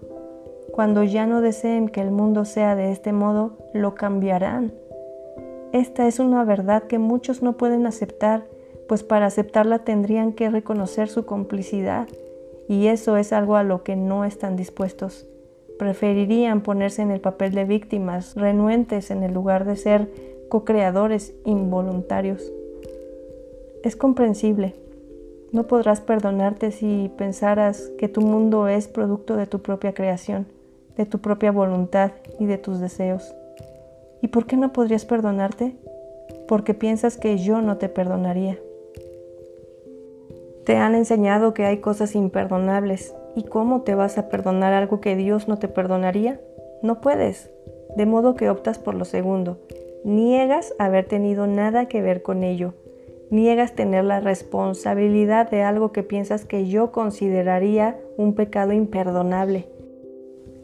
Cuando 0.72 1.04
ya 1.04 1.28
no 1.28 1.42
deseen 1.42 1.90
que 1.90 2.02
el 2.02 2.10
mundo 2.10 2.46
sea 2.46 2.76
de 2.76 2.92
este 2.92 3.12
modo, 3.12 3.58
lo 3.74 3.94
cambiarán 3.94 4.81
esta 5.74 6.08
es 6.08 6.20
una 6.20 6.44
verdad 6.44 6.84
que 6.84 7.00
muchos 7.00 7.42
no 7.42 7.58
pueden 7.58 7.86
aceptar, 7.86 8.46
pues 8.88 9.04
para 9.04 9.26
aceptarla 9.26 9.80
tendrían 9.80 10.34
que 10.34 10.50
reconocer 10.50 11.08
su 11.08 11.26
complicidad, 11.26 12.08
y 12.68 12.88
eso 12.88 13.18
es 13.18 13.34
algo 13.34 13.56
a 13.56 13.64
lo 13.64 13.84
que 13.84 13.96
no 13.96 14.26
están 14.26 14.56
dispuestos. 14.56 15.28
Preferirían 15.80 16.62
ponerse 16.62 17.02
en 17.02 17.12
el 17.12 17.22
papel 17.22 17.54
de 17.54 17.66
víctimas, 17.66 18.36
renuentes 18.36 19.12
en 19.12 19.24
el 19.24 19.34
lugar 19.34 19.66
de 19.66 19.78
ser 19.78 20.10
co-creadores 20.50 21.34
involuntarios. 21.46 22.52
Es 23.84 23.96
comprensible. 23.96 24.76
No 25.52 25.68
podrás 25.68 26.02
perdonarte 26.02 26.72
si 26.72 27.12
pensaras 27.18 27.92
que 27.98 28.08
tu 28.08 28.22
mundo 28.22 28.68
es 28.68 28.88
producto 28.88 29.36
de 29.36 29.48
tu 29.48 29.60
propia 29.60 29.94
creación, 29.94 30.46
de 30.98 31.06
tu 31.06 31.20
propia 31.20 31.52
voluntad 31.52 32.12
y 32.40 32.46
de 32.46 32.58
tus 32.58 32.80
deseos. 32.80 33.34
¿Y 34.22 34.28
por 34.28 34.46
qué 34.46 34.58
no 34.58 34.72
podrías 34.72 35.06
perdonarte? 35.06 35.76
Porque 36.48 36.74
piensas 36.74 37.18
que 37.18 37.38
yo 37.38 37.62
no 37.62 37.78
te 37.78 37.90
perdonaría. 37.90 38.60
Te 40.66 40.78
han 40.78 40.96
enseñado 40.96 41.54
que 41.54 41.66
hay 41.66 41.78
cosas 41.78 42.16
imperdonables. 42.16 43.16
¿Y 43.36 43.44
cómo 43.44 43.82
te 43.82 43.96
vas 43.96 44.18
a 44.18 44.30
perdonar 44.30 44.74
algo 44.74 45.02
que 45.02 45.16
Dios 45.16 45.48
no 45.48 45.58
te 45.58 45.68
perdonaría? 45.68 46.40
No 46.84 47.02
puedes. 47.02 47.50
De 47.96 48.06
modo 48.06 48.36
que 48.36 48.50
optas 48.50 48.78
por 48.78 48.96
lo 48.96 49.06
segundo. 49.06 49.58
Niegas 50.04 50.74
haber 50.80 51.06
tenido 51.06 51.48
nada 51.48 51.88
que 51.88 52.02
ver 52.02 52.22
con 52.22 52.44
ello. 52.44 52.74
Niegas 53.32 53.74
tener 53.74 54.04
la 54.04 54.20
responsabilidad 54.20 55.50
de 55.50 55.64
algo 55.64 55.92
que 55.92 56.04
piensas 56.04 56.46
que 56.46 56.68
yo 56.68 56.92
consideraría 56.92 57.98
un 58.18 58.36
pecado 58.36 58.74
imperdonable. 58.74 59.68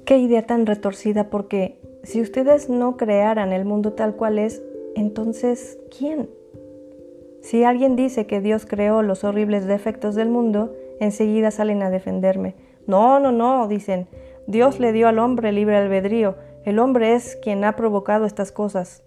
Qué 0.05 0.17
idea 0.17 0.45
tan 0.45 0.65
retorcida 0.65 1.29
porque 1.29 1.79
si 2.07 2.21
ustedes 2.21 2.69
no 2.69 2.95
crearan 2.95 3.51
el 3.51 3.65
mundo 3.65 3.91
tal 3.91 4.15
cual 4.15 4.39
es, 4.39 4.63
entonces, 4.95 5.77
¿quién? 5.95 6.29
Si 7.41 7.65
alguien 7.65 7.97
dice 7.97 8.25
que 8.25 8.39
Dios 8.39 8.65
creó 8.65 9.01
los 9.01 9.25
horribles 9.25 9.67
defectos 9.67 10.15
del 10.15 10.29
mundo, 10.29 10.73
enseguida 11.01 11.51
salen 11.51 11.83
a 11.83 11.89
defenderme. 11.89 12.55
No, 12.85 13.19
no, 13.19 13.33
no, 13.33 13.67
dicen, 13.67 14.07
Dios 14.47 14.79
le 14.79 14.93
dio 14.93 15.09
al 15.09 15.19
hombre 15.19 15.51
libre 15.51 15.75
albedrío, 15.75 16.35
el 16.63 16.79
hombre 16.79 17.13
es 17.13 17.35
quien 17.35 17.65
ha 17.65 17.75
provocado 17.75 18.25
estas 18.25 18.53
cosas. 18.53 19.03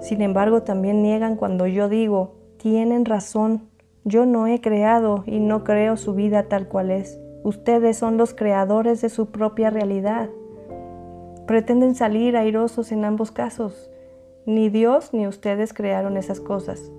Sin 0.00 0.22
embargo, 0.22 0.62
también 0.62 1.02
niegan 1.02 1.34
cuando 1.34 1.66
yo 1.66 1.88
digo, 1.88 2.36
tienen 2.56 3.04
razón, 3.04 3.68
yo 4.04 4.26
no 4.26 4.46
he 4.46 4.60
creado 4.60 5.24
y 5.26 5.40
no 5.40 5.64
creo 5.64 5.96
su 5.96 6.14
vida 6.14 6.44
tal 6.44 6.68
cual 6.68 6.92
es. 6.92 7.18
Ustedes 7.42 7.96
son 7.96 8.16
los 8.16 8.32
creadores 8.32 9.00
de 9.00 9.08
su 9.08 9.32
propia 9.32 9.70
realidad. 9.70 10.30
Pretenden 11.46 11.94
salir 11.94 12.36
airosos 12.36 12.92
en 12.92 13.04
ambos 13.04 13.30
casos. 13.30 13.90
Ni 14.46 14.68
Dios 14.68 15.12
ni 15.12 15.26
ustedes 15.26 15.72
crearon 15.72 16.16
esas 16.16 16.40
cosas. 16.40 16.90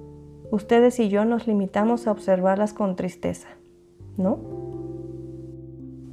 Ustedes 0.51 0.99
y 0.99 1.09
yo 1.09 1.25
nos 1.25 1.47
limitamos 1.47 2.07
a 2.07 2.11
observarlas 2.11 2.73
con 2.73 2.95
tristeza, 2.95 3.49
¿no? 4.15 4.39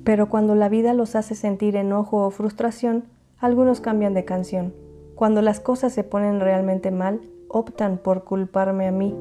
Pero 0.03 0.29
cuando 0.29 0.55
la 0.55 0.68
vida 0.68 0.94
los 0.94 1.14
hace 1.14 1.35
sentir 1.35 1.77
enojo 1.77 2.27
o 2.27 2.31
frustración, 2.31 3.05
algunos 3.38 3.81
cambian 3.81 4.14
de 4.14 4.25
canción. 4.25 4.75
Cuando 5.14 5.40
las 5.40 5.61
cosas 5.61 5.92
se 5.92 6.03
ponen 6.03 6.40
realmente 6.40 6.90
mal, 6.90 7.20
optan 7.49 7.99
por 7.99 8.25
culparme 8.25 8.88
a 8.88 8.92
mí. 8.92 9.14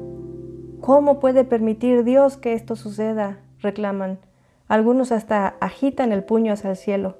¿Cómo 0.80 1.20
puede 1.20 1.44
permitir 1.44 2.04
Dios 2.04 2.36
que 2.36 2.52
esto 2.52 2.74
suceda? 2.74 3.38
reclaman. 3.60 4.18
Algunos 4.66 5.12
hasta 5.12 5.54
agitan 5.60 6.12
el 6.12 6.24
puño 6.24 6.52
hacia 6.52 6.70
el 6.70 6.76
cielo. 6.76 7.16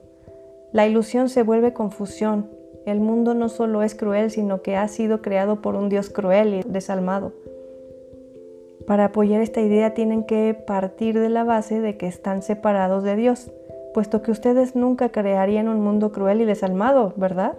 La 0.74 0.88
ilusión 0.88 1.28
se 1.28 1.44
vuelve 1.44 1.72
confusión. 1.72 2.50
El 2.84 2.98
mundo 2.98 3.32
no 3.34 3.48
solo 3.48 3.84
es 3.84 3.94
cruel, 3.94 4.32
sino 4.32 4.60
que 4.60 4.74
ha 4.74 4.88
sido 4.88 5.22
creado 5.22 5.62
por 5.62 5.76
un 5.76 5.88
Dios 5.88 6.10
cruel 6.10 6.52
y 6.52 6.62
desalmado. 6.66 7.32
Para 8.84 9.04
apoyar 9.04 9.40
esta 9.40 9.60
idea 9.60 9.94
tienen 9.94 10.24
que 10.24 10.52
partir 10.52 11.16
de 11.16 11.28
la 11.28 11.44
base 11.44 11.80
de 11.80 11.96
que 11.96 12.08
están 12.08 12.42
separados 12.42 13.04
de 13.04 13.14
Dios, 13.14 13.52
puesto 13.94 14.20
que 14.22 14.32
ustedes 14.32 14.74
nunca 14.74 15.10
crearían 15.10 15.68
un 15.68 15.80
mundo 15.80 16.10
cruel 16.10 16.40
y 16.40 16.44
desalmado, 16.44 17.14
¿verdad? 17.16 17.56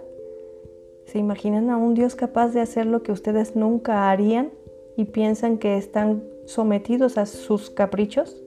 ¿Se 1.06 1.18
imaginan 1.18 1.70
a 1.70 1.78
un 1.78 1.94
Dios 1.94 2.16
capaz 2.16 2.48
de 2.48 2.60
hacer 2.60 2.84
lo 2.84 3.02
que 3.02 3.12
ustedes 3.12 3.56
nunca 3.56 4.10
harían 4.10 4.50
y 4.94 5.06
piensan 5.06 5.56
que 5.56 5.78
están 5.78 6.22
sometidos 6.44 7.16
a 7.16 7.24
sus 7.24 7.70
caprichos? 7.70 8.42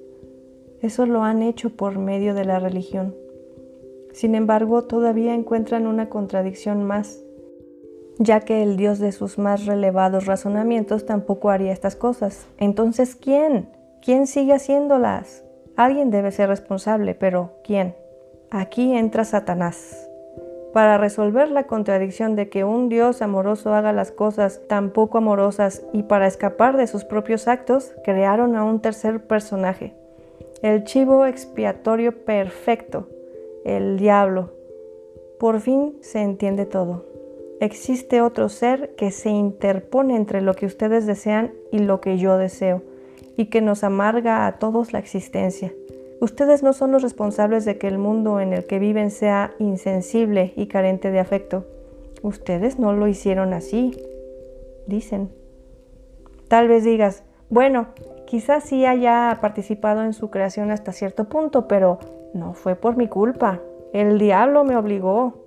Eso 0.80 1.08
lo 1.08 1.24
han 1.24 1.42
hecho 1.42 1.72
por 1.72 1.98
medio 1.98 2.36
de 2.36 2.46
la 2.46 2.60
religión. 2.60 3.16
Sin 4.20 4.36
embargo, 4.36 4.84
todavía 4.84 5.34
encuentran 5.34 5.88
una 5.88 6.10
contradicción 6.10 6.84
más, 6.84 7.24
ya 8.18 8.42
que 8.42 8.64
el 8.64 8.76
Dios 8.76 9.00
de 9.00 9.14
sus 9.14 9.38
más 9.38 9.66
relevados 9.66 10.26
razonamientos 10.26 11.06
tampoco 11.06 11.50
haría 11.50 11.72
estas 11.72 11.96
cosas. 11.96 12.46
Entonces, 12.58 13.16
¿quién? 13.16 13.70
¿Quién 14.02 14.28
sigue 14.28 14.52
haciéndolas? 14.52 15.46
Alguien 15.78 16.12
debe 16.12 16.34
ser 16.34 16.50
responsable, 16.50 17.16
pero 17.16 17.54
¿quién? 17.64 17.96
Aquí 18.52 18.94
entra 18.94 19.24
Satanás. 19.24 20.10
Para 20.74 20.98
resolver 20.98 21.50
la 21.50 21.64
contradicción 21.64 22.36
de 22.36 22.50
que 22.50 22.66
un 22.66 22.90
Dios 22.90 23.22
amoroso 23.22 23.74
haga 23.74 23.94
las 23.94 24.12
cosas 24.12 24.68
tan 24.68 24.90
poco 24.90 25.20
amorosas 25.20 25.82
y 25.94 26.04
para 26.04 26.28
escapar 26.28 26.76
de 26.76 26.88
sus 26.88 27.06
propios 27.06 27.48
actos, 27.48 27.94
crearon 28.04 28.58
a 28.58 28.66
un 28.66 28.82
tercer 28.82 29.28
personaje, 29.28 29.94
el 30.62 30.84
chivo 30.84 31.26
expiatorio 31.26 32.26
perfecto, 32.26 33.08
el 33.78 33.98
diablo. 33.98 34.52
Por 35.40 35.60
fin 35.60 35.98
se 36.02 36.22
entiende 36.22 36.66
todo. 36.66 37.06
Existe 37.60 38.22
otro 38.22 38.50
ser 38.50 38.96
que 38.96 39.12
se 39.12 39.30
interpone 39.30 40.16
entre 40.16 40.42
lo 40.42 40.54
que 40.54 40.66
ustedes 40.66 41.06
desean 41.06 41.54
y 41.72 41.80
lo 41.80 42.00
que 42.00 42.18
yo 42.18 42.38
deseo, 42.38 42.82
y 43.36 43.48
que 43.48 43.62
nos 43.62 43.84
amarga 43.84 44.48
a 44.48 44.60
todos 44.60 44.94
la 44.94 45.00
existencia. 45.00 45.74
Ustedes 46.22 46.64
no 46.64 46.74
son 46.74 46.92
los 46.92 47.02
responsables 47.02 47.66
de 47.66 47.78
que 47.78 47.88
el 47.88 47.98
mundo 47.98 48.40
en 48.40 48.54
el 48.54 48.66
que 48.66 48.80
viven 48.80 49.12
sea 49.12 49.54
insensible 49.60 50.54
y 50.56 50.68
carente 50.68 51.12
de 51.12 51.20
afecto. 51.20 51.66
Ustedes 52.22 52.80
no 52.80 52.94
lo 52.94 53.08
hicieron 53.08 53.54
así, 53.54 53.98
dicen. 54.86 55.30
Tal 56.50 56.68
vez 56.68 56.84
digas, 56.84 57.24
bueno, 57.50 57.88
quizás 58.26 58.64
sí 58.64 58.86
haya 58.86 59.38
participado 59.42 60.04
en 60.04 60.14
su 60.14 60.30
creación 60.30 60.72
hasta 60.72 60.92
cierto 60.92 61.30
punto, 61.30 61.68
pero 61.68 62.00
no 62.34 62.54
fue 62.54 62.76
por 62.76 62.98
mi 62.98 63.08
culpa. 63.08 63.62
El 63.94 64.20
diablo 64.20 64.64
me 64.64 64.76
obligó. 64.76 65.46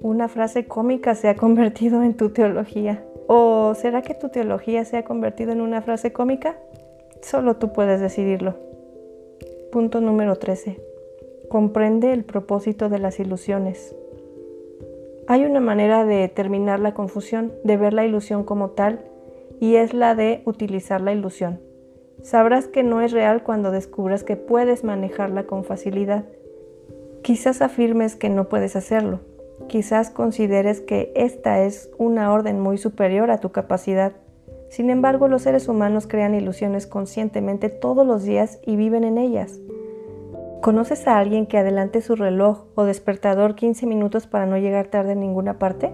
Una 0.00 0.28
frase 0.28 0.66
cómica 0.66 1.14
se 1.14 1.28
ha 1.28 1.36
convertido 1.36 2.02
en 2.02 2.14
tu 2.14 2.30
teología. 2.30 3.04
¿O 3.26 3.74
será 3.74 4.02
que 4.02 4.14
tu 4.14 4.28
teología 4.28 4.84
se 4.84 4.96
ha 4.96 5.04
convertido 5.04 5.52
en 5.52 5.60
una 5.60 5.82
frase 5.82 6.12
cómica? 6.12 6.56
Solo 7.22 7.56
tú 7.56 7.72
puedes 7.72 8.00
decidirlo. 8.00 8.54
Punto 9.72 10.00
número 10.00 10.36
13. 10.36 10.80
Comprende 11.48 12.12
el 12.12 12.24
propósito 12.24 12.88
de 12.88 12.98
las 12.98 13.20
ilusiones. 13.20 13.94
Hay 15.26 15.44
una 15.44 15.60
manera 15.60 16.04
de 16.06 16.28
terminar 16.28 16.80
la 16.80 16.94
confusión, 16.94 17.52
de 17.64 17.76
ver 17.76 17.92
la 17.92 18.06
ilusión 18.06 18.44
como 18.44 18.70
tal, 18.70 19.00
y 19.60 19.74
es 19.74 19.92
la 19.92 20.14
de 20.14 20.42
utilizar 20.46 21.00
la 21.00 21.12
ilusión. 21.12 21.60
Sabrás 22.22 22.66
que 22.66 22.82
no 22.82 23.00
es 23.00 23.12
real 23.12 23.42
cuando 23.42 23.70
descubras 23.70 24.24
que 24.24 24.36
puedes 24.36 24.84
manejarla 24.84 25.44
con 25.44 25.64
facilidad. 25.64 26.24
Quizás 27.22 27.62
afirmes 27.62 28.16
que 28.16 28.28
no 28.28 28.48
puedes 28.48 28.76
hacerlo. 28.76 29.20
Quizás 29.66 30.10
consideres 30.10 30.80
que 30.80 31.12
esta 31.14 31.62
es 31.62 31.90
una 31.98 32.32
orden 32.32 32.60
muy 32.60 32.78
superior 32.78 33.30
a 33.30 33.38
tu 33.38 33.50
capacidad. 33.50 34.12
Sin 34.68 34.90
embargo, 34.90 35.28
los 35.28 35.42
seres 35.42 35.68
humanos 35.68 36.06
crean 36.06 36.34
ilusiones 36.34 36.86
conscientemente 36.86 37.68
todos 37.68 38.06
los 38.06 38.22
días 38.24 38.60
y 38.64 38.76
viven 38.76 39.04
en 39.04 39.18
ellas. 39.18 39.58
¿Conoces 40.60 41.06
a 41.06 41.18
alguien 41.18 41.46
que 41.46 41.58
adelante 41.58 42.00
su 42.00 42.16
reloj 42.16 42.64
o 42.74 42.84
despertador 42.84 43.54
15 43.54 43.86
minutos 43.86 44.26
para 44.26 44.44
no 44.44 44.58
llegar 44.58 44.88
tarde 44.88 45.12
en 45.12 45.20
ninguna 45.20 45.58
parte? 45.58 45.92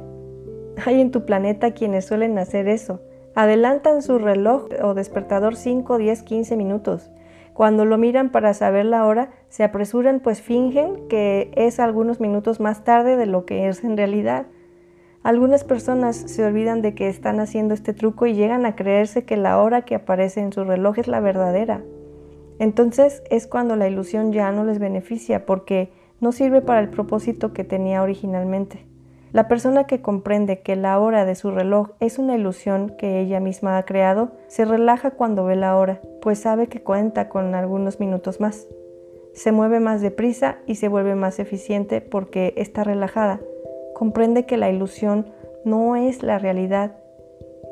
Hay 0.84 1.00
en 1.00 1.10
tu 1.10 1.24
planeta 1.24 1.72
quienes 1.72 2.06
suelen 2.06 2.38
hacer 2.38 2.68
eso. 2.68 3.00
Adelantan 3.34 4.02
su 4.02 4.18
reloj 4.18 4.68
o 4.82 4.94
despertador 4.94 5.56
5, 5.56 5.98
10, 5.98 6.22
15 6.22 6.56
minutos. 6.56 7.10
Cuando 7.52 7.84
lo 7.84 7.98
miran 7.98 8.30
para 8.30 8.54
saber 8.54 8.84
la 8.84 9.06
hora, 9.06 9.30
se 9.48 9.64
apresuran 9.64 10.20
pues 10.20 10.40
fingen 10.40 11.08
que 11.08 11.50
es 11.56 11.80
algunos 11.80 12.20
minutos 12.20 12.60
más 12.60 12.84
tarde 12.84 13.16
de 13.16 13.26
lo 13.26 13.44
que 13.44 13.68
es 13.68 13.82
en 13.82 13.96
realidad. 13.96 14.46
Algunas 15.24 15.64
personas 15.64 16.16
se 16.16 16.44
olvidan 16.44 16.80
de 16.80 16.94
que 16.94 17.08
están 17.08 17.40
haciendo 17.40 17.74
este 17.74 17.92
truco 17.92 18.26
y 18.26 18.34
llegan 18.34 18.66
a 18.66 18.76
creerse 18.76 19.24
que 19.24 19.36
la 19.36 19.60
hora 19.60 19.82
que 19.82 19.96
aparece 19.96 20.40
en 20.40 20.52
su 20.52 20.62
reloj 20.64 20.98
es 20.98 21.08
la 21.08 21.20
verdadera. 21.20 21.82
Entonces 22.60 23.22
es 23.30 23.48
cuando 23.48 23.74
la 23.74 23.88
ilusión 23.88 24.32
ya 24.32 24.52
no 24.52 24.64
les 24.64 24.78
beneficia 24.78 25.44
porque 25.44 25.90
no 26.20 26.30
sirve 26.30 26.60
para 26.60 26.80
el 26.80 26.88
propósito 26.88 27.52
que 27.52 27.64
tenía 27.64 28.02
originalmente. 28.02 28.93
La 29.34 29.48
persona 29.48 29.84
que 29.84 30.00
comprende 30.00 30.60
que 30.60 30.76
la 30.76 30.98
hora 30.98 31.26
de 31.26 31.34
su 31.34 31.50
reloj 31.50 31.90
es 32.00 32.18
una 32.18 32.34
ilusión 32.34 32.94
que 32.96 33.20
ella 33.20 33.40
misma 33.40 33.76
ha 33.76 33.84
creado, 33.84 34.30
se 34.46 34.64
relaja 34.64 35.10
cuando 35.10 35.44
ve 35.44 35.56
la 35.56 35.76
hora, 35.76 36.00
pues 36.22 36.38
sabe 36.38 36.68
que 36.68 36.82
cuenta 36.82 37.28
con 37.28 37.54
algunos 37.54 38.00
minutos 38.00 38.40
más. 38.40 38.66
Se 39.34 39.52
mueve 39.52 39.80
más 39.80 40.00
deprisa 40.00 40.58
y 40.66 40.76
se 40.76 40.88
vuelve 40.88 41.16
más 41.16 41.38
eficiente 41.38 42.00
porque 42.00 42.54
está 42.56 42.84
relajada 42.84 43.40
comprende 43.94 44.44
que 44.44 44.58
la 44.58 44.70
ilusión 44.70 45.26
no 45.64 45.96
es 45.96 46.22
la 46.22 46.38
realidad. 46.38 46.96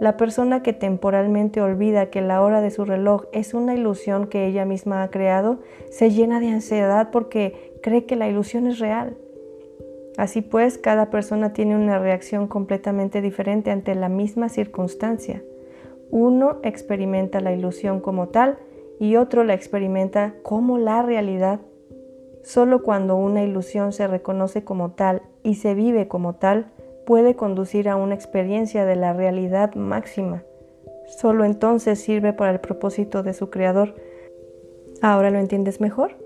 La 0.00 0.16
persona 0.16 0.62
que 0.62 0.72
temporalmente 0.72 1.60
olvida 1.60 2.08
que 2.08 2.22
la 2.22 2.40
hora 2.40 2.62
de 2.62 2.70
su 2.70 2.86
reloj 2.86 3.26
es 3.32 3.52
una 3.52 3.74
ilusión 3.74 4.26
que 4.26 4.46
ella 4.46 4.64
misma 4.64 5.02
ha 5.02 5.10
creado, 5.10 5.60
se 5.90 6.10
llena 6.10 6.40
de 6.40 6.48
ansiedad 6.48 7.10
porque 7.10 7.74
cree 7.82 8.06
que 8.06 8.16
la 8.16 8.28
ilusión 8.28 8.66
es 8.66 8.78
real. 8.78 9.16
Así 10.16 10.42
pues, 10.42 10.78
cada 10.78 11.10
persona 11.10 11.52
tiene 11.52 11.76
una 11.76 11.98
reacción 11.98 12.46
completamente 12.46 13.20
diferente 13.20 13.70
ante 13.70 13.94
la 13.94 14.08
misma 14.08 14.48
circunstancia. 14.48 15.42
Uno 16.10 16.58
experimenta 16.62 17.40
la 17.40 17.52
ilusión 17.52 18.00
como 18.00 18.28
tal 18.28 18.58
y 19.00 19.16
otro 19.16 19.44
la 19.44 19.54
experimenta 19.54 20.34
como 20.42 20.78
la 20.78 21.02
realidad. 21.02 21.60
Solo 22.44 22.82
cuando 22.82 23.16
una 23.16 23.42
ilusión 23.42 23.92
se 23.92 24.06
reconoce 24.06 24.64
como 24.64 24.92
tal 24.92 25.22
y 25.42 25.54
se 25.54 25.74
vive 25.74 26.08
como 26.08 26.34
tal, 26.34 26.72
puede 27.06 27.34
conducir 27.34 27.88
a 27.88 27.96
una 27.96 28.14
experiencia 28.14 28.84
de 28.84 28.96
la 28.96 29.12
realidad 29.12 29.74
máxima. 29.74 30.44
Solo 31.18 31.44
entonces 31.44 32.00
sirve 32.00 32.32
para 32.32 32.52
el 32.52 32.60
propósito 32.60 33.22
de 33.22 33.32
su 33.32 33.50
creador. 33.50 33.94
¿Ahora 35.00 35.30
lo 35.30 35.38
entiendes 35.38 35.80
mejor? 35.80 36.21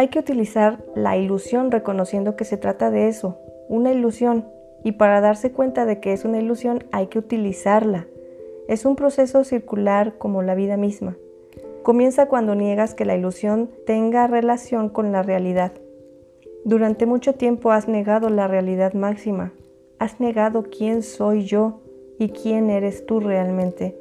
Hay 0.00 0.08
que 0.08 0.18
utilizar 0.18 0.82
la 0.94 1.18
ilusión 1.18 1.70
reconociendo 1.70 2.34
que 2.34 2.46
se 2.46 2.56
trata 2.56 2.90
de 2.90 3.08
eso, 3.08 3.36
una 3.68 3.92
ilusión, 3.92 4.46
y 4.82 4.92
para 4.92 5.20
darse 5.20 5.52
cuenta 5.52 5.84
de 5.84 6.00
que 6.00 6.14
es 6.14 6.24
una 6.24 6.38
ilusión 6.38 6.84
hay 6.90 7.08
que 7.08 7.18
utilizarla. 7.18 8.06
Es 8.66 8.86
un 8.86 8.96
proceso 8.96 9.44
circular 9.44 10.16
como 10.16 10.40
la 10.40 10.54
vida 10.54 10.78
misma. 10.78 11.18
Comienza 11.82 12.28
cuando 12.28 12.54
niegas 12.54 12.94
que 12.94 13.04
la 13.04 13.14
ilusión 13.14 13.68
tenga 13.84 14.26
relación 14.26 14.88
con 14.88 15.12
la 15.12 15.22
realidad. 15.22 15.72
Durante 16.64 17.04
mucho 17.04 17.34
tiempo 17.34 17.70
has 17.70 17.86
negado 17.86 18.30
la 18.30 18.48
realidad 18.48 18.94
máxima, 18.94 19.52
has 19.98 20.18
negado 20.18 20.62
quién 20.62 21.02
soy 21.02 21.44
yo 21.44 21.82
y 22.18 22.30
quién 22.30 22.70
eres 22.70 23.04
tú 23.04 23.20
realmente. 23.20 23.98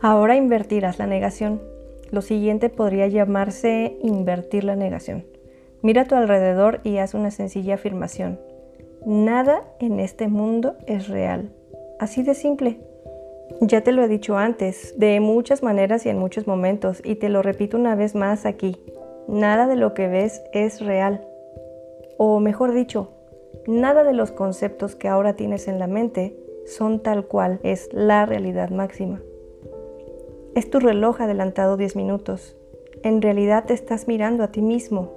Ahora 0.00 0.36
invertirás 0.36 1.00
la 1.00 1.08
negación. 1.08 1.69
Lo 2.10 2.22
siguiente 2.22 2.68
podría 2.68 3.06
llamarse 3.06 3.96
invertir 4.02 4.64
la 4.64 4.76
negación. 4.76 5.24
Mira 5.82 6.02
a 6.02 6.04
tu 6.04 6.14
alrededor 6.14 6.80
y 6.84 6.98
haz 6.98 7.14
una 7.14 7.30
sencilla 7.30 7.74
afirmación. 7.74 8.40
Nada 9.06 9.62
en 9.78 9.98
este 10.00 10.28
mundo 10.28 10.76
es 10.86 11.08
real. 11.08 11.52
Así 11.98 12.22
de 12.22 12.34
simple. 12.34 12.80
Ya 13.60 13.82
te 13.82 13.92
lo 13.92 14.02
he 14.02 14.08
dicho 14.08 14.36
antes, 14.36 14.94
de 14.98 15.20
muchas 15.20 15.62
maneras 15.62 16.04
y 16.06 16.08
en 16.08 16.18
muchos 16.18 16.46
momentos, 16.46 17.00
y 17.04 17.16
te 17.16 17.28
lo 17.28 17.42
repito 17.42 17.76
una 17.76 17.94
vez 17.94 18.14
más 18.14 18.46
aquí. 18.46 18.76
Nada 19.26 19.66
de 19.66 19.76
lo 19.76 19.94
que 19.94 20.08
ves 20.08 20.42
es 20.52 20.84
real. 20.84 21.26
O 22.18 22.40
mejor 22.40 22.72
dicho, 22.72 23.12
nada 23.66 24.04
de 24.04 24.12
los 24.12 24.32
conceptos 24.32 24.96
que 24.96 25.08
ahora 25.08 25.34
tienes 25.34 25.68
en 25.68 25.78
la 25.78 25.86
mente 25.86 26.36
son 26.66 27.00
tal 27.00 27.26
cual 27.26 27.60
es 27.62 27.88
la 27.92 28.26
realidad 28.26 28.70
máxima. 28.70 29.20
Es 30.54 30.70
tu 30.70 30.80
reloj 30.80 31.20
adelantado 31.20 31.76
10 31.76 31.96
minutos. 31.96 32.56
En 33.02 33.22
realidad 33.22 33.64
te 33.66 33.74
estás 33.74 34.08
mirando 34.08 34.44
a 34.44 34.52
ti 34.52 34.62
mismo. 34.62 35.12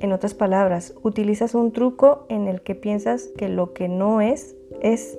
En 0.00 0.12
otras 0.12 0.34
palabras, 0.34 0.94
utilizas 1.02 1.54
un 1.54 1.72
truco 1.72 2.26
en 2.28 2.48
el 2.48 2.62
que 2.62 2.74
piensas 2.74 3.28
que 3.36 3.48
lo 3.48 3.72
que 3.72 3.88
no 3.88 4.20
es, 4.20 4.56
es. 4.80 5.18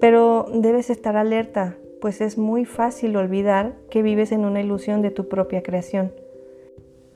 Pero 0.00 0.46
debes 0.52 0.90
estar 0.90 1.16
alerta 1.16 1.76
pues 2.04 2.20
es 2.20 2.36
muy 2.36 2.66
fácil 2.66 3.16
olvidar 3.16 3.76
que 3.88 4.02
vives 4.02 4.30
en 4.30 4.44
una 4.44 4.60
ilusión 4.60 5.00
de 5.00 5.10
tu 5.10 5.26
propia 5.30 5.62
creación. 5.62 6.12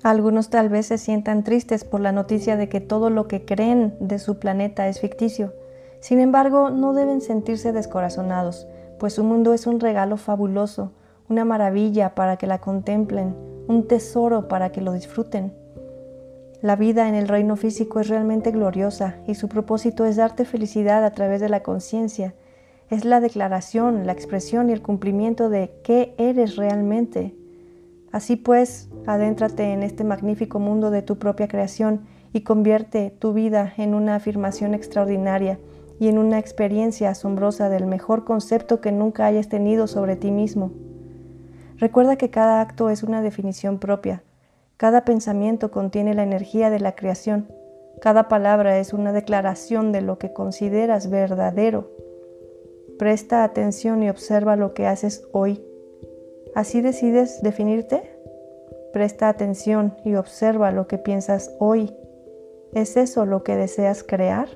Algunos 0.02 0.48
tal 0.48 0.70
vez 0.70 0.86
se 0.86 0.96
sientan 0.96 1.44
tristes 1.44 1.84
por 1.84 2.00
la 2.00 2.10
noticia 2.10 2.56
de 2.56 2.70
que 2.70 2.80
todo 2.80 3.10
lo 3.10 3.28
que 3.28 3.44
creen 3.44 3.98
de 4.00 4.18
su 4.18 4.38
planeta 4.38 4.88
es 4.88 4.98
ficticio. 4.98 5.52
Sin 6.00 6.20
embargo, 6.20 6.70
no 6.70 6.94
deben 6.94 7.20
sentirse 7.20 7.74
descorazonados, 7.74 8.66
pues 8.98 9.12
su 9.12 9.24
mundo 9.24 9.52
es 9.52 9.66
un 9.66 9.78
regalo 9.78 10.16
fabuloso, 10.16 10.92
una 11.28 11.44
maravilla 11.44 12.14
para 12.14 12.36
que 12.36 12.46
la 12.46 12.58
contemplen, 12.58 13.34
un 13.66 13.86
tesoro 13.86 14.48
para 14.48 14.70
que 14.70 14.80
lo 14.80 14.92
disfruten. 14.92 15.52
La 16.62 16.76
vida 16.76 17.08
en 17.08 17.14
el 17.14 17.28
reino 17.28 17.56
físico 17.56 18.00
es 18.00 18.08
realmente 18.08 18.50
gloriosa 18.50 19.16
y 19.26 19.34
su 19.34 19.48
propósito 19.48 20.04
es 20.04 20.16
darte 20.16 20.44
felicidad 20.44 21.04
a 21.04 21.12
través 21.12 21.40
de 21.40 21.48
la 21.48 21.62
conciencia 21.62 22.34
es 22.90 23.04
la 23.04 23.20
declaración, 23.20 24.06
la 24.06 24.12
expresión 24.12 24.70
y 24.70 24.72
el 24.72 24.82
cumplimiento 24.82 25.50
de 25.50 25.72
qué 25.82 26.14
eres 26.16 26.56
realmente. 26.56 27.34
Así 28.12 28.36
pues, 28.36 28.88
adéntrate 29.06 29.72
en 29.72 29.82
este 29.82 30.04
magnífico 30.04 30.58
mundo 30.58 30.90
de 30.90 31.02
tu 31.02 31.18
propia 31.18 31.48
creación 31.48 32.06
y 32.32 32.42
convierte 32.42 33.10
tu 33.18 33.34
vida 33.34 33.74
en 33.76 33.94
una 33.94 34.14
afirmación 34.14 34.74
extraordinaria 34.74 35.58
y 36.00 36.08
en 36.08 36.18
una 36.18 36.38
experiencia 36.38 37.10
asombrosa 37.10 37.68
del 37.68 37.86
mejor 37.86 38.24
concepto 38.24 38.80
que 38.80 38.92
nunca 38.92 39.26
hayas 39.26 39.48
tenido 39.48 39.86
sobre 39.86 40.16
ti 40.16 40.30
mismo. 40.30 40.72
Recuerda 41.78 42.16
que 42.16 42.30
cada 42.30 42.60
acto 42.60 42.90
es 42.90 43.02
una 43.02 43.22
definición 43.22 43.78
propia, 43.78 44.22
cada 44.76 45.04
pensamiento 45.04 45.70
contiene 45.70 46.14
la 46.14 46.22
energía 46.22 46.70
de 46.70 46.80
la 46.80 46.94
creación, 46.94 47.48
cada 48.00 48.28
palabra 48.28 48.78
es 48.78 48.92
una 48.92 49.12
declaración 49.12 49.90
de 49.90 50.02
lo 50.02 50.18
que 50.18 50.32
consideras 50.32 51.10
verdadero. 51.10 51.90
Presta 52.98 53.42
atención 53.42 54.02
y 54.02 54.08
observa 54.08 54.56
lo 54.56 54.74
que 54.74 54.86
haces 54.86 55.26
hoy. 55.32 55.64
¿Así 56.54 56.80
decides 56.80 57.42
definirte? 57.42 58.18
Presta 58.92 59.28
atención 59.28 59.96
y 60.04 60.14
observa 60.14 60.70
lo 60.70 60.86
que 60.86 60.98
piensas 60.98 61.54
hoy. 61.58 61.94
¿Es 62.72 62.96
eso 62.96 63.26
lo 63.26 63.42
que 63.42 63.56
deseas 63.56 64.02
crear? 64.02 64.48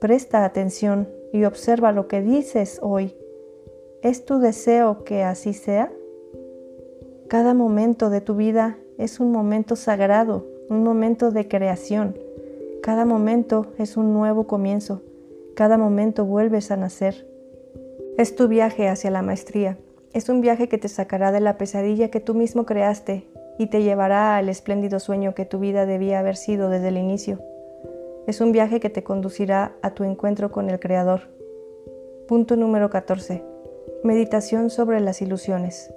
Presta 0.00 0.44
atención 0.44 1.08
y 1.32 1.44
observa 1.44 1.92
lo 1.92 2.08
que 2.08 2.20
dices 2.20 2.78
hoy. 2.82 3.16
¿Es 4.00 4.24
tu 4.24 4.38
deseo 4.38 5.02
que 5.02 5.24
así 5.24 5.52
sea? 5.52 5.90
Cada 7.26 7.52
momento 7.52 8.10
de 8.10 8.20
tu 8.20 8.36
vida 8.36 8.78
es 8.96 9.18
un 9.18 9.32
momento 9.32 9.74
sagrado, 9.74 10.46
un 10.70 10.84
momento 10.84 11.32
de 11.32 11.48
creación. 11.48 12.16
Cada 12.80 13.04
momento 13.04 13.66
es 13.76 13.96
un 13.96 14.12
nuevo 14.12 14.46
comienzo. 14.46 15.02
Cada 15.56 15.78
momento 15.78 16.24
vuelves 16.24 16.70
a 16.70 16.76
nacer. 16.76 17.26
Es 18.16 18.36
tu 18.36 18.46
viaje 18.46 18.88
hacia 18.88 19.10
la 19.10 19.22
maestría. 19.22 19.78
Es 20.12 20.28
un 20.28 20.42
viaje 20.42 20.68
que 20.68 20.78
te 20.78 20.88
sacará 20.88 21.32
de 21.32 21.40
la 21.40 21.58
pesadilla 21.58 22.08
que 22.08 22.20
tú 22.20 22.34
mismo 22.34 22.66
creaste 22.66 23.26
y 23.58 23.66
te 23.66 23.82
llevará 23.82 24.36
al 24.36 24.48
espléndido 24.48 25.00
sueño 25.00 25.34
que 25.34 25.44
tu 25.44 25.58
vida 25.58 25.86
debía 25.86 26.20
haber 26.20 26.36
sido 26.36 26.70
desde 26.70 26.88
el 26.88 26.98
inicio. 26.98 27.40
Es 28.28 28.40
un 28.40 28.52
viaje 28.52 28.78
que 28.78 28.90
te 28.90 29.02
conducirá 29.02 29.72
a 29.82 29.94
tu 29.94 30.04
encuentro 30.04 30.52
con 30.52 30.70
el 30.70 30.78
Creador. 30.78 31.22
Punto 32.28 32.54
número 32.54 32.90
14. 32.90 33.47
Meditación 34.04 34.70
sobre 34.70 35.00
las 35.00 35.20
ilusiones. 35.22 35.92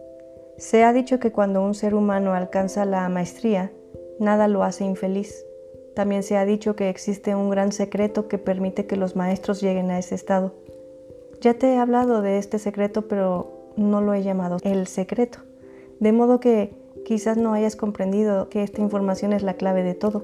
Se 0.58 0.84
ha 0.84 0.92
dicho 0.92 1.20
que 1.20 1.32
cuando 1.32 1.64
un 1.64 1.76
ser 1.76 1.94
humano 1.94 2.34
alcanza 2.34 2.84
la 2.84 3.08
maestría, 3.10 3.72
nada 4.20 4.48
lo 4.48 4.64
hace 4.64 4.84
infeliz. 4.84 5.46
También 5.96 6.24
se 6.24 6.36
ha 6.36 6.46
dicho 6.46 6.76
que 6.76 6.90
existe 6.90 7.36
un 7.36 7.52
gran 7.52 7.72
secreto 7.72 8.28
que 8.28 8.40
permite 8.40 8.88
que 8.88 8.96
los 8.96 9.16
maestros 9.16 9.62
lleguen 9.62 9.92
a 9.92 10.00
ese 10.00 10.16
estado. 10.16 10.56
Ya 11.42 11.54
te 11.54 11.74
he 11.74 11.78
hablado 11.78 12.24
de 12.24 12.40
este 12.40 12.58
secreto, 12.58 13.08
pero 13.08 13.70
no 13.76 14.02
lo 14.02 14.16
he 14.16 14.24
llamado 14.24 14.58
el 14.64 14.88
secreto. 14.88 15.38
De 16.00 16.12
modo 16.12 16.40
que 16.40 16.74
quizás 17.06 17.38
no 17.38 17.54
hayas 17.54 17.76
comprendido 17.76 18.50
que 18.50 18.64
esta 18.64 18.82
información 18.82 19.32
es 19.32 19.44
la 19.44 19.54
clave 19.54 19.84
de 19.84 19.94
todo. 19.94 20.24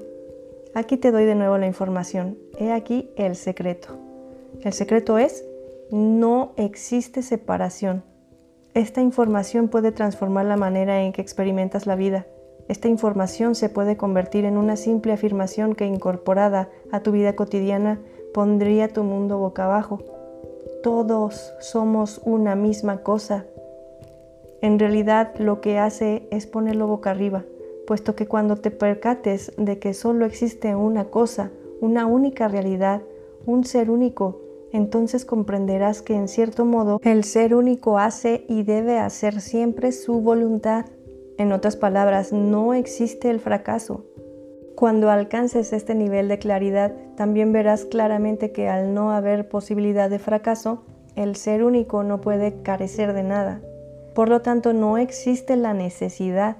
Aquí 0.74 0.96
te 0.96 1.12
doy 1.12 1.26
de 1.26 1.36
nuevo 1.36 1.58
la 1.58 1.66
información. 1.68 2.38
He 2.58 2.72
aquí 2.72 3.08
el 3.16 3.36
secreto. 3.36 3.96
El 4.62 4.72
secreto 4.72 5.16
es, 5.16 5.44
no 5.90 6.52
existe 6.56 7.22
separación. 7.22 8.02
Esta 8.74 9.00
información 9.00 9.68
puede 9.68 9.92
transformar 9.92 10.46
la 10.46 10.56
manera 10.56 11.02
en 11.02 11.12
que 11.12 11.22
experimentas 11.22 11.86
la 11.86 11.96
vida. 11.96 12.26
Esta 12.68 12.88
información 12.88 13.54
se 13.54 13.70
puede 13.70 13.96
convertir 13.96 14.44
en 14.44 14.58
una 14.58 14.76
simple 14.76 15.12
afirmación 15.12 15.74
que 15.74 15.86
incorporada 15.86 16.68
a 16.92 17.00
tu 17.00 17.12
vida 17.12 17.34
cotidiana 17.34 17.98
pondría 18.34 18.92
tu 18.92 19.04
mundo 19.04 19.38
boca 19.38 19.64
abajo. 19.64 20.00
Todos 20.82 21.54
somos 21.60 22.20
una 22.24 22.54
misma 22.54 23.02
cosa. 23.02 23.46
En 24.60 24.78
realidad 24.78 25.34
lo 25.38 25.60
que 25.60 25.78
hace 25.78 26.28
es 26.30 26.46
ponerlo 26.46 26.86
boca 26.86 27.10
arriba, 27.10 27.44
puesto 27.86 28.14
que 28.14 28.26
cuando 28.26 28.56
te 28.56 28.70
percates 28.70 29.52
de 29.56 29.78
que 29.78 29.94
solo 29.94 30.26
existe 30.26 30.74
una 30.76 31.06
cosa, 31.06 31.50
una 31.80 32.06
única 32.06 32.48
realidad, 32.48 33.00
un 33.46 33.64
ser 33.64 33.90
único, 33.90 34.40
entonces 34.72 35.24
comprenderás 35.24 36.02
que 36.02 36.14
en 36.14 36.28
cierto 36.28 36.64
modo 36.64 37.00
el 37.02 37.24
ser 37.24 37.54
único 37.54 37.98
hace 37.98 38.44
y 38.48 38.62
debe 38.62 38.98
hacer 38.98 39.40
siempre 39.40 39.92
su 39.92 40.20
voluntad. 40.20 40.86
En 41.38 41.52
otras 41.52 41.76
palabras, 41.76 42.32
no 42.32 42.74
existe 42.74 43.30
el 43.30 43.40
fracaso. 43.40 44.04
Cuando 44.74 45.10
alcances 45.10 45.72
este 45.72 45.94
nivel 45.94 46.28
de 46.28 46.38
claridad, 46.38 46.94
también 47.16 47.52
verás 47.52 47.84
claramente 47.84 48.52
que 48.52 48.68
al 48.68 48.94
no 48.94 49.12
haber 49.12 49.48
posibilidad 49.48 50.10
de 50.10 50.18
fracaso, 50.18 50.84
el 51.16 51.34
ser 51.36 51.64
único 51.64 52.04
no 52.04 52.20
puede 52.20 52.62
carecer 52.62 53.12
de 53.12 53.24
nada. 53.24 53.60
Por 54.14 54.28
lo 54.28 54.42
tanto, 54.42 54.72
no 54.72 54.98
existe 54.98 55.56
la 55.56 55.74
necesidad. 55.74 56.58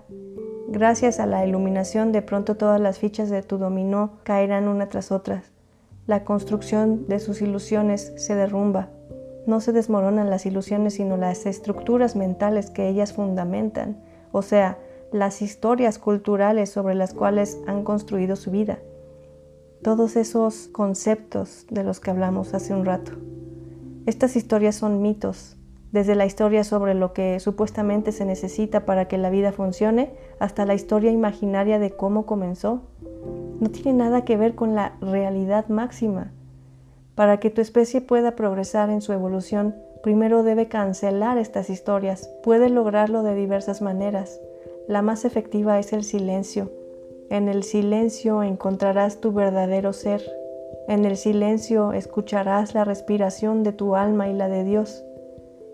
Gracias 0.69 1.21
a 1.21 1.27
la 1.27 1.47
iluminación, 1.47 2.13
de 2.13 2.23
pronto 2.23 2.57
todas 2.57 2.81
las 2.81 2.99
fichas 2.99 3.31
de 3.31 3.43
tu 3.43 3.59
dominó 3.59 4.19
caerán 4.25 4.69
una 4.69 4.89
tras 4.89 5.13
otras 5.13 5.58
la 6.09 6.25
construcción 6.25 7.07
de 7.07 7.21
sus 7.21 7.43
ilusiones 7.43 8.15
se 8.17 8.35
derrumba. 8.35 8.89
No 9.47 9.61
se 9.61 9.73
desmoronan 9.73 10.31
las 10.31 10.47
ilusiones, 10.47 10.95
sino 10.95 11.19
las 11.19 11.45
estructuras 11.45 12.17
mentales 12.17 12.71
que 12.71 12.89
ellas 12.89 13.13
fundamentan, 13.13 14.03
o 14.33 14.41
sea, 14.41 14.79
las 15.13 15.43
historias 15.43 15.99
culturales 15.99 16.71
sobre 16.71 16.95
las 16.95 17.13
cuales 17.13 17.59
han 17.67 17.85
construido 17.85 18.37
su 18.37 18.51
vida. 18.51 18.79
Todos 19.83 20.17
esos 20.17 20.69
conceptos 20.69 21.67
de 21.69 21.85
los 21.85 22.01
que 22.01 22.11
hablamos 22.11 22.55
hace 22.55 22.73
un 22.75 22.87
rato. 22.87 23.13
Estas 24.07 24.35
historias 24.35 24.77
son 24.77 25.03
mitos, 25.03 25.59
desde 25.93 26.15
la 26.15 26.25
historia 26.25 26.65
sobre 26.65 26.95
lo 26.95 27.13
que 27.13 27.39
supuestamente 27.39 28.13
se 28.13 28.25
necesita 28.25 28.87
para 28.87 29.09
que 29.09 29.19
la 29.19 29.29
vida 29.29 29.53
funcione 29.53 30.15
hasta 30.39 30.65
la 30.65 30.73
historia 30.73 31.11
imaginaria 31.11 31.79
de 31.79 31.91
cómo 31.91 32.25
comenzó 32.25 32.83
no 33.61 33.71
tiene 33.71 33.93
nada 33.93 34.25
que 34.25 34.37
ver 34.37 34.55
con 34.55 34.75
la 34.75 34.97
realidad 35.01 35.69
máxima. 35.69 36.33
Para 37.15 37.41
que 37.41 37.51
tu 37.51 37.61
especie 37.61 38.01
pueda 38.01 38.37
progresar 38.37 38.91
en 38.91 39.01
su 39.01 39.13
evolución, 39.13 39.75
primero 40.03 40.45
debe 40.45 40.69
cancelar 40.69 41.39
estas 41.39 41.69
historias. 41.69 42.31
Puede 42.43 42.69
lograrlo 42.69 43.23
de 43.23 43.35
diversas 43.35 43.83
maneras. 43.83 44.41
La 44.87 45.03
más 45.03 45.25
efectiva 45.25 45.79
es 45.79 45.93
el 45.93 46.05
silencio. 46.05 46.71
En 47.31 47.49
el 47.49 47.65
silencio 47.65 48.43
encontrarás 48.43 49.21
tu 49.21 49.33
verdadero 49.33 49.93
ser. 49.93 50.23
En 50.87 51.05
el 51.05 51.17
silencio 51.17 51.93
escucharás 51.93 52.75
la 52.75 52.85
respiración 52.85 53.65
de 53.65 53.73
tu 53.73 53.97
alma 53.97 54.29
y 54.29 54.33
la 54.33 54.49
de 54.49 54.65
Dios. 54.65 55.05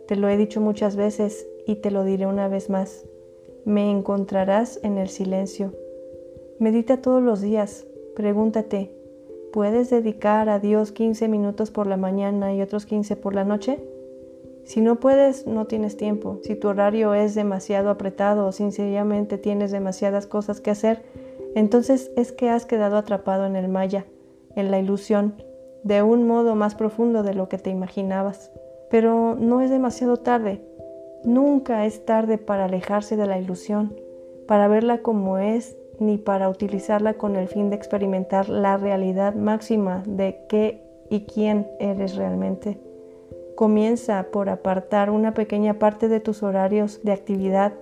Te 0.09 0.17
lo 0.17 0.29
he 0.29 0.37
dicho 0.37 0.61
muchas 0.61 0.97
veces 0.97 1.47
y 1.67 1.77
te 1.77 1.91
lo 1.91 2.05
diré 2.05 2.27
una 2.27 2.49
vez 2.49 2.71
más. 2.71 3.05
Me 3.65 3.91
encontrarás 3.91 4.81
en 4.83 4.99
el 4.99 5.09
silencio. 5.09 5.73
Medita 6.61 6.99
todos 6.99 7.21
los 7.21 7.41
días. 7.41 7.85
Pregúntate, 8.15 8.93
¿puedes 9.53 9.91
dedicar 9.91 10.49
a 10.49 10.61
Dios 10.61 10.93
15 10.93 11.27
minutos 11.27 11.73
por 11.73 11.89
la 11.89 11.97
mañana 11.97 12.55
y 12.55 12.63
otros 12.63 12.87
15 12.87 13.17
por 13.17 13.35
la 13.35 13.45
noche? 13.45 13.83
Si 14.63 14.81
no 14.81 15.01
puedes, 15.01 15.49
no 15.49 15.67
tienes 15.67 15.97
tiempo. 15.97 16.39
Si 16.45 16.55
tu 16.55 16.69
horario 16.69 17.13
es 17.13 17.35
demasiado 17.35 17.91
apretado 17.91 18.47
o 18.47 18.53
sencillamente 18.53 19.37
tienes 19.37 19.73
demasiadas 19.73 20.29
cosas 20.29 20.61
que 20.61 20.71
hacer, 20.71 21.03
entonces 21.57 22.13
es 22.17 22.31
que 22.31 22.51
has 22.51 22.67
quedado 22.67 22.99
atrapado 22.99 23.47
en 23.47 23.57
el 23.57 23.69
maya, 23.69 24.07
en 24.55 24.71
la 24.71 24.79
ilusión, 24.79 25.35
de 25.83 26.03
un 26.03 26.25
modo 26.25 26.55
más 26.55 26.77
profundo 26.77 27.25
de 27.25 27.35
lo 27.35 27.49
que 27.49 27.59
te 27.59 27.71
imaginabas. 27.71 28.53
Pero 28.91 29.35
no 29.35 29.61
es 29.61 29.71
demasiado 29.71 30.19
tarde. 30.19 30.65
Nunca 31.25 31.85
es 31.85 32.05
tarde 32.07 32.39
para 32.39 32.67
alejarse 32.67 33.17
de 33.17 33.27
la 33.27 33.41
ilusión, 33.41 33.97
para 34.47 34.69
verla 34.69 34.99
como 34.99 35.39
es 35.39 35.77
ni 35.99 36.19
para 36.19 36.49
utilizarla 36.49 37.15
con 37.15 37.37
el 37.37 37.49
fin 37.49 37.71
de 37.71 37.77
experimentar 37.77 38.49
la 38.49 38.77
realidad 38.77 39.35
máxima 39.35 40.03
de 40.07 40.39
qué 40.49 40.83
y 41.11 41.21
quién 41.21 41.67
eres 41.79 42.17
realmente. 42.17 42.79
Comienza 43.55 44.27
por 44.33 44.49
apartar 44.49 45.11
una 45.11 45.35
pequeña 45.35 45.79
parte 45.79 46.09
de 46.09 46.21
tus 46.21 46.43
horarios 46.43 47.01
de 47.05 47.13
actividad. 47.13 47.73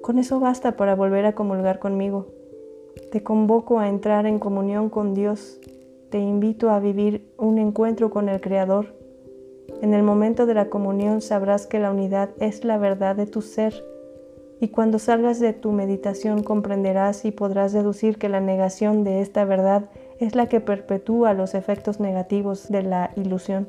Con 0.00 0.18
eso 0.18 0.40
basta 0.40 0.76
para 0.76 0.94
volver 0.94 1.26
a 1.26 1.34
comulgar 1.34 1.78
conmigo. 1.78 2.28
Te 3.10 3.22
convoco 3.22 3.78
a 3.78 3.88
entrar 3.88 4.26
en 4.26 4.38
comunión 4.38 4.88
con 4.88 5.14
Dios. 5.14 5.60
Te 6.10 6.18
invito 6.18 6.70
a 6.70 6.80
vivir 6.80 7.30
un 7.36 7.58
encuentro 7.58 8.10
con 8.10 8.28
el 8.28 8.40
Creador. 8.40 8.94
En 9.82 9.94
el 9.94 10.02
momento 10.02 10.46
de 10.46 10.54
la 10.54 10.70
comunión 10.70 11.20
sabrás 11.20 11.66
que 11.66 11.78
la 11.78 11.90
unidad 11.90 12.30
es 12.38 12.64
la 12.64 12.78
verdad 12.78 13.16
de 13.16 13.26
tu 13.26 13.42
ser 13.42 13.84
y 14.62 14.68
cuando 14.68 15.00
salgas 15.00 15.40
de 15.40 15.54
tu 15.54 15.72
meditación 15.72 16.44
comprenderás 16.44 17.24
y 17.24 17.32
podrás 17.32 17.72
deducir 17.72 18.16
que 18.16 18.28
la 18.28 18.38
negación 18.38 19.02
de 19.02 19.20
esta 19.20 19.44
verdad 19.44 19.86
es 20.20 20.36
la 20.36 20.48
que 20.48 20.60
perpetúa 20.60 21.34
los 21.34 21.56
efectos 21.56 21.98
negativos 21.98 22.68
de 22.68 22.84
la 22.84 23.10
ilusión. 23.16 23.66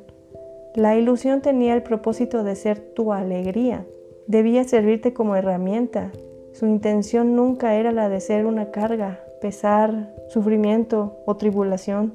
La 0.75 0.95
ilusión 0.95 1.41
tenía 1.41 1.73
el 1.73 1.82
propósito 1.82 2.43
de 2.43 2.56
ser 2.56 2.79
tu 2.79 3.12
alegría, 3.12 3.88
debía 4.27 4.65
servirte 4.65 5.13
como 5.13 5.36
herramienta. 5.36 6.12
Su 6.51 6.67
intención 6.67 7.36
nunca 7.36 7.73
era 7.73 7.91
la 7.91 8.08
de 8.08 8.19
ser 8.19 8.45
una 8.45 8.69
carga, 8.69 9.19
pesar, 9.41 10.13
sufrimiento 10.29 11.17
o 11.25 11.38
tribulación. 11.38 12.13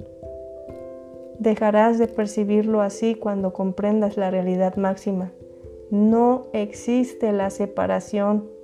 Dejarás 1.40 1.98
de 1.98 2.06
percibirlo 2.06 2.80
así 2.80 3.16
cuando 3.16 3.52
comprendas 3.52 4.16
la 4.16 4.30
realidad 4.30 4.76
máxima. 4.76 5.32
No 5.90 6.44
existe 6.52 7.32
la 7.32 7.50
separación 7.50 8.56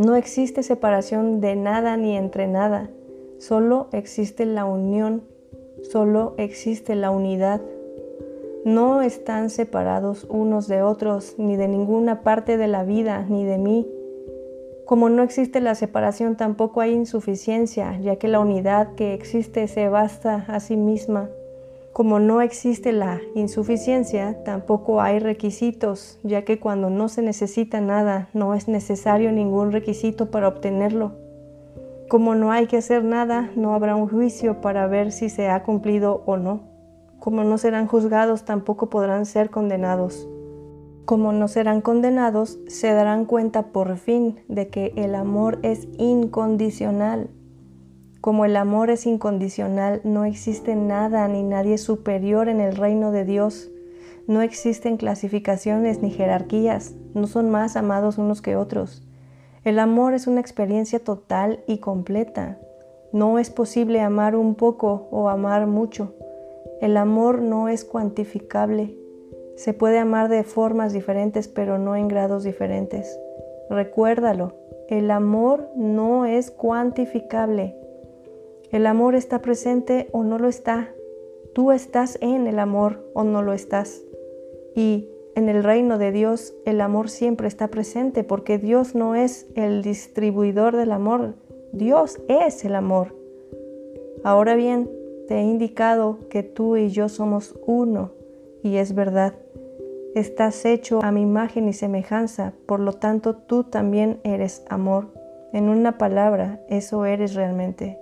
no 0.00 0.16
existe 0.16 0.62
separación 0.62 1.42
de 1.42 1.56
nada 1.56 1.98
ni 1.98 2.16
entre 2.16 2.46
nada, 2.46 2.88
solo 3.38 3.88
existe 3.92 4.46
la 4.46 4.64
unión, 4.64 5.24
solo 5.82 6.34
existe 6.38 6.94
la 6.94 7.10
unidad. 7.10 7.60
No 8.64 9.02
están 9.02 9.50
separados 9.50 10.26
unos 10.30 10.68
de 10.68 10.80
otros, 10.82 11.34
ni 11.36 11.56
de 11.56 11.68
ninguna 11.68 12.22
parte 12.22 12.56
de 12.56 12.66
la 12.66 12.82
vida, 12.82 13.26
ni 13.28 13.44
de 13.44 13.58
mí. 13.58 13.86
Como 14.86 15.10
no 15.10 15.22
existe 15.22 15.60
la 15.60 15.74
separación, 15.74 16.34
tampoco 16.34 16.80
hay 16.80 16.92
insuficiencia, 16.92 17.98
ya 18.00 18.16
que 18.16 18.28
la 18.28 18.40
unidad 18.40 18.94
que 18.94 19.12
existe 19.12 19.68
se 19.68 19.90
basta 19.90 20.46
a 20.48 20.60
sí 20.60 20.76
misma. 20.78 21.28
Como 21.92 22.20
no 22.20 22.40
existe 22.40 22.92
la 22.92 23.20
insuficiencia, 23.34 24.44
tampoco 24.44 25.00
hay 25.00 25.18
requisitos, 25.18 26.20
ya 26.22 26.42
que 26.44 26.60
cuando 26.60 26.88
no 26.88 27.08
se 27.08 27.20
necesita 27.20 27.80
nada, 27.80 28.28
no 28.32 28.54
es 28.54 28.68
necesario 28.68 29.32
ningún 29.32 29.72
requisito 29.72 30.30
para 30.30 30.46
obtenerlo. 30.46 31.12
Como 32.08 32.36
no 32.36 32.52
hay 32.52 32.68
que 32.68 32.76
hacer 32.76 33.02
nada, 33.02 33.50
no 33.56 33.74
habrá 33.74 33.96
un 33.96 34.08
juicio 34.08 34.60
para 34.60 34.86
ver 34.86 35.10
si 35.10 35.28
se 35.30 35.48
ha 35.48 35.64
cumplido 35.64 36.22
o 36.26 36.36
no. 36.36 36.60
Como 37.18 37.42
no 37.42 37.58
serán 37.58 37.88
juzgados, 37.88 38.44
tampoco 38.44 38.88
podrán 38.88 39.26
ser 39.26 39.50
condenados. 39.50 40.28
Como 41.06 41.32
no 41.32 41.48
serán 41.48 41.80
condenados, 41.80 42.60
se 42.68 42.92
darán 42.92 43.24
cuenta 43.24 43.72
por 43.72 43.96
fin 43.96 44.38
de 44.46 44.68
que 44.68 44.92
el 44.94 45.16
amor 45.16 45.58
es 45.62 45.88
incondicional 45.98 47.30
como 48.20 48.44
el 48.44 48.56
amor 48.56 48.90
es 48.90 49.06
incondicional, 49.06 50.02
no 50.04 50.26
existe 50.26 50.76
nada 50.76 51.26
ni 51.28 51.42
nadie 51.42 51.78
superior 51.78 52.48
en 52.48 52.60
el 52.60 52.76
reino 52.76 53.12
de 53.12 53.24
Dios. 53.24 53.70
No 54.26 54.42
existen 54.42 54.98
clasificaciones 54.98 56.02
ni 56.02 56.10
jerarquías, 56.10 56.94
no 57.14 57.26
son 57.26 57.48
más 57.50 57.76
amados 57.76 58.18
unos 58.18 58.42
que 58.42 58.56
otros. 58.56 59.02
El 59.64 59.78
amor 59.78 60.12
es 60.12 60.26
una 60.26 60.40
experiencia 60.40 61.02
total 61.02 61.64
y 61.66 61.78
completa. 61.78 62.58
No 63.12 63.38
es 63.38 63.50
posible 63.50 64.00
amar 64.00 64.36
un 64.36 64.54
poco 64.54 65.08
o 65.10 65.30
amar 65.30 65.66
mucho. 65.66 66.14
El 66.82 66.98
amor 66.98 67.40
no 67.40 67.68
es 67.68 67.84
cuantificable. 67.84 68.96
Se 69.56 69.72
puede 69.72 69.98
amar 69.98 70.28
de 70.28 70.44
formas 70.44 70.92
diferentes, 70.92 71.48
pero 71.48 71.78
no 71.78 71.96
en 71.96 72.08
grados 72.08 72.44
diferentes. 72.44 73.18
Recuérdalo, 73.68 74.54
el 74.88 75.10
amor 75.10 75.70
no 75.74 76.26
es 76.26 76.50
cuantificable. 76.50 77.79
El 78.72 78.86
amor 78.86 79.14
está 79.14 79.42
presente 79.42 80.08
o 80.12 80.22
no 80.24 80.38
lo 80.38 80.48
está. 80.48 80.92
Tú 81.54 81.72
estás 81.72 82.18
en 82.20 82.46
el 82.46 82.58
amor 82.58 83.04
o 83.14 83.24
no 83.24 83.42
lo 83.42 83.52
estás. 83.52 84.02
Y 84.74 85.08
En 85.36 85.48
el 85.48 85.62
reino 85.62 85.96
de 85.96 86.10
Dios 86.10 86.54
el 86.64 86.80
amor 86.80 87.08
siempre 87.08 87.46
está 87.46 87.68
presente 87.68 88.24
porque 88.24 88.58
Dios 88.58 88.96
no 88.96 89.14
es 89.14 89.46
el 89.54 89.82
distribuidor 89.82 90.76
del 90.76 90.90
amor, 90.90 91.34
Dios 91.72 92.20
es 92.28 92.64
el 92.64 92.74
amor. 92.74 93.14
Ahora 94.24 94.56
bien, 94.56 94.90
te 95.28 95.36
he 95.36 95.42
indicado 95.42 96.18
que 96.28 96.42
tú 96.42 96.76
y 96.76 96.88
yo 96.88 97.08
somos 97.08 97.54
uno 97.64 98.10
y 98.64 98.76
es 98.76 98.94
verdad. 98.94 99.34
Estás 100.16 100.64
hecho 100.64 101.00
a 101.04 101.12
mi 101.12 101.22
imagen 101.22 101.68
y 101.68 101.72
semejanza, 101.72 102.52
por 102.66 102.80
lo 102.80 102.94
tanto 102.94 103.36
tú 103.36 103.62
también 103.62 104.18
eres 104.24 104.64
amor. 104.68 105.06
En 105.52 105.68
una 105.68 105.96
palabra, 105.96 106.60
eso 106.68 107.06
eres 107.06 107.34
realmente. 107.34 107.99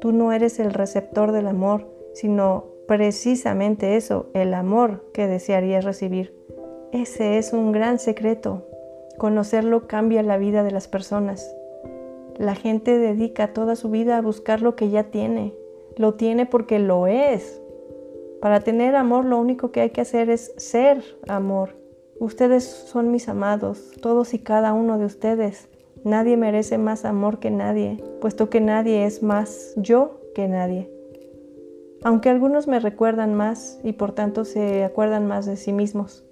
Tú 0.00 0.12
no 0.12 0.32
eres 0.32 0.58
el 0.60 0.72
receptor 0.72 1.32
del 1.32 1.46
amor, 1.46 1.86
sino 2.14 2.66
precisamente 2.86 3.96
eso, 3.96 4.30
el 4.34 4.54
amor 4.54 5.04
que 5.12 5.26
desearías 5.26 5.84
recibir. 5.84 6.34
Ese 6.92 7.38
es 7.38 7.52
un 7.52 7.72
gran 7.72 7.98
secreto. 7.98 8.66
Conocerlo 9.18 9.86
cambia 9.86 10.22
la 10.22 10.38
vida 10.38 10.62
de 10.62 10.70
las 10.70 10.88
personas. 10.88 11.54
La 12.36 12.54
gente 12.54 12.98
dedica 12.98 13.52
toda 13.52 13.76
su 13.76 13.90
vida 13.90 14.16
a 14.16 14.22
buscar 14.22 14.62
lo 14.62 14.76
que 14.76 14.90
ya 14.90 15.04
tiene. 15.04 15.54
Lo 15.96 16.14
tiene 16.14 16.46
porque 16.46 16.78
lo 16.78 17.08
es, 17.08 17.60
para 18.40 18.60
tener 18.60 18.94
amor 18.94 19.24
lo 19.24 19.38
único 19.38 19.72
que 19.72 19.80
hay 19.80 19.90
que 19.90 20.00
hacer 20.00 20.30
es 20.30 20.52
ser 20.56 21.02
amor. 21.26 21.70
Ustedes 22.20 22.64
son 22.64 23.10
mis 23.10 23.28
amados, 23.28 23.92
todos 24.00 24.32
y 24.32 24.38
cada 24.38 24.72
uno 24.72 24.96
de 24.98 25.06
ustedes. 25.06 25.68
Nadie 26.04 26.36
merece 26.36 26.78
más 26.78 27.04
amor 27.04 27.38
que 27.38 27.50
nadie, 27.50 28.02
puesto 28.20 28.50
que 28.50 28.60
nadie 28.60 29.04
es 29.04 29.22
más 29.22 29.72
yo 29.76 30.20
que 30.34 30.48
nadie. 30.48 30.90
Aunque 32.02 32.28
algunos 32.28 32.68
me 32.68 32.78
recuerdan 32.78 33.34
más 33.34 33.80
y 33.82 33.92
por 33.92 34.12
tanto 34.12 34.44
se 34.44 34.84
acuerdan 34.84 35.26
más 35.26 35.46
de 35.46 35.56
sí 35.56 35.72
mismos. 35.72 36.24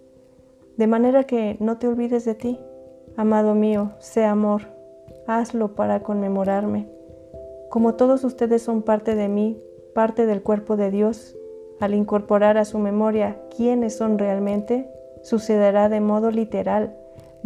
De 0.77 0.87
manera 0.87 1.25
que 1.25 1.57
no 1.59 1.79
te 1.79 1.89
olvides 1.89 2.25
de 2.25 2.35
ti. 2.35 2.61
Amado 3.17 3.55
mío, 3.55 3.93
sé 3.99 4.25
amor. 4.25 4.63
Hazlo 5.27 5.75
para 5.75 6.03
conmemorarme. 6.03 6.89
Como 7.71 7.95
todos 7.95 8.23
ustedes 8.25 8.63
son 8.63 8.83
parte 8.83 9.15
de 9.17 9.29
mí, 9.29 9.61
parte 9.95 10.27
del 10.27 10.43
cuerpo 10.43 10.77
de 10.77 10.91
Dios, 10.91 11.37
al 11.81 11.95
incorporar 11.95 12.59
a 12.59 12.65
su 12.65 12.79
memoria 12.79 13.41
quiénes 13.55 13.97
son 13.97 14.19
realmente, 14.19 14.89
sucederá 15.23 15.89
de 15.89 16.01
modo 16.01 16.31
literal. 16.31 16.97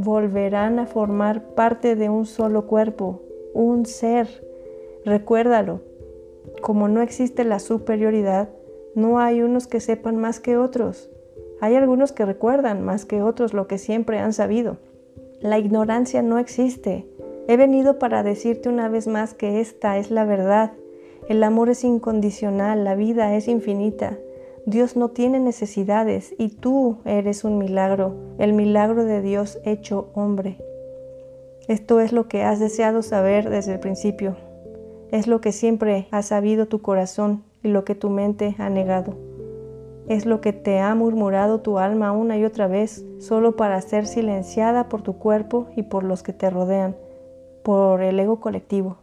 Volverán 0.03 0.79
a 0.79 0.87
formar 0.87 1.55
parte 1.55 1.95
de 1.95 2.09
un 2.09 2.25
solo 2.25 2.67
cuerpo, 2.67 3.23
un 3.53 3.85
ser. 3.85 4.29
Recuérdalo. 5.05 5.83
Como 6.63 6.89
no 6.89 7.03
existe 7.03 7.45
la 7.45 7.59
superioridad, 7.59 8.49
no 8.95 9.19
hay 9.19 9.43
unos 9.43 9.67
que 9.67 9.81
sepan 9.81 10.17
más 10.17 10.41
que 10.41 10.57
otros. 10.57 11.11
Hay 11.61 11.75
algunos 11.75 12.13
que 12.13 12.25
recuerdan 12.25 12.83
más 12.83 13.05
que 13.05 13.21
otros 13.21 13.53
lo 13.53 13.67
que 13.67 13.77
siempre 13.77 14.19
han 14.19 14.33
sabido. 14.33 14.79
La 15.41 15.59
ignorancia 15.59 16.23
no 16.23 16.39
existe. 16.39 17.07
He 17.47 17.57
venido 17.57 17.99
para 17.99 18.23
decirte 18.23 18.69
una 18.69 18.89
vez 18.89 19.07
más 19.07 19.35
que 19.35 19.61
esta 19.61 19.99
es 19.99 20.11
la 20.11 20.25
verdad 20.25 20.73
el 21.31 21.45
amor 21.45 21.69
es 21.69 21.85
incondicional, 21.85 22.83
la 22.83 22.97
vida 22.97 23.37
es 23.37 23.47
infinita. 23.47 24.19
Dios 24.71 24.97
no 24.97 25.09
tiene 25.09 25.41
necesidades 25.41 26.33
y 26.39 26.51
tú 26.51 26.99
eres 27.05 27.43
un 27.43 27.59
milagro, 27.59 28.14
el 28.39 28.53
milagro 28.53 29.05
de 29.05 29.21
Dios 29.21 29.59
hecho 29.64 30.11
hombre. 30.14 30.59
Esto 31.66 31.99
es 31.99 32.12
lo 32.12 32.29
que 32.29 32.45
has 32.45 32.61
deseado 32.61 33.03
saber 33.03 33.51
desde 33.51 33.73
el 33.73 33.81
principio. 33.81 34.37
Es 35.11 35.27
lo 35.27 35.41
que 35.41 35.51
siempre 35.51 36.07
ha 36.12 36.23
sabido 36.23 36.68
tu 36.68 36.83
corazón 36.83 37.43
y 37.64 37.68
lo 37.68 37.85
que 37.85 37.97
tu 37.97 38.11
mente 38.11 38.55
ha 38.59 38.71
negado. 38.71 39.16
Es 40.07 40.25
lo 40.25 40.41
que 40.41 40.53
te 40.53 40.79
ha 40.79 40.95
murmurado 40.95 41.61
tu 41.61 41.81
alma 41.81 42.12
una 42.12 42.39
y 42.39 42.45
otra 42.45 42.68
vez, 42.68 43.05
solo 43.18 43.57
para 43.57 43.81
ser 43.81 44.07
silenciada 44.07 44.89
por 44.89 45.03
tu 45.03 45.18
cuerpo 45.18 45.66
y 45.75 45.83
por 45.83 46.05
los 46.05 46.23
que 46.23 46.33
te 46.33 46.49
rodean, 46.49 46.95
por 47.64 48.03
el 48.03 48.21
ego 48.21 48.39
colectivo. 48.39 48.99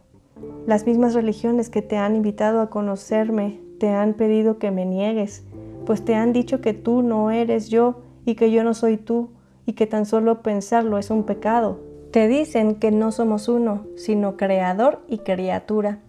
Las 0.65 0.85
mismas 0.85 1.13
religiones 1.13 1.69
que 1.69 1.81
te 1.81 1.97
han 1.97 2.15
invitado 2.15 2.61
a 2.61 2.69
conocerme 2.69 3.59
te 3.79 3.89
han 3.89 4.13
pedido 4.13 4.57
que 4.57 4.71
me 4.71 4.85
niegues, 4.85 5.43
pues 5.87 6.03
te 6.03 6.13
han 6.13 6.33
dicho 6.33 6.59
que 6.59 6.73
tú 6.73 7.01
no 7.01 7.31
eres 7.31 7.69
yo 7.69 8.01
y 8.25 8.35
que 8.35 8.51
yo 8.51 8.63
no 8.65 8.73
soy 8.73 8.97
tú 8.97 9.29
y 9.65 9.73
que 9.73 9.87
tan 9.87 10.05
solo 10.05 10.41
pensarlo 10.43 10.97
es 10.97 11.09
un 11.09 11.23
pecado. 11.23 11.79
Te 12.11 12.27
dicen 12.27 12.75
que 12.75 12.91
no 12.91 13.13
somos 13.13 13.47
uno, 13.47 13.87
sino 13.95 14.35
creador 14.35 14.99
y 15.07 15.19
criatura. 15.19 15.99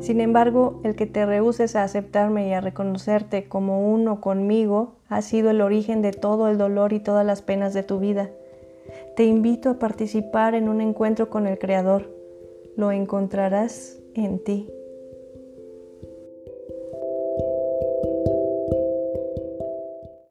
Sin 0.00 0.20
embargo, 0.20 0.80
el 0.84 0.94
que 0.94 1.06
te 1.06 1.26
rehuses 1.26 1.74
a 1.74 1.82
aceptarme 1.82 2.48
y 2.48 2.52
a 2.52 2.60
reconocerte 2.60 3.48
como 3.48 3.92
uno 3.92 4.20
conmigo 4.20 4.94
ha 5.08 5.22
sido 5.22 5.50
el 5.50 5.60
origen 5.60 6.02
de 6.02 6.12
todo 6.12 6.48
el 6.48 6.56
dolor 6.56 6.92
y 6.92 7.00
todas 7.00 7.26
las 7.26 7.42
penas 7.42 7.74
de 7.74 7.82
tu 7.82 7.98
vida. 7.98 8.30
Te 9.16 9.24
invito 9.24 9.70
a 9.70 9.78
participar 9.80 10.54
en 10.54 10.68
un 10.68 10.80
encuentro 10.80 11.30
con 11.30 11.46
el 11.46 11.58
Creador 11.58 12.16
lo 12.76 12.92
encontrarás 12.92 13.98
en 14.14 14.38
ti. 14.38 14.68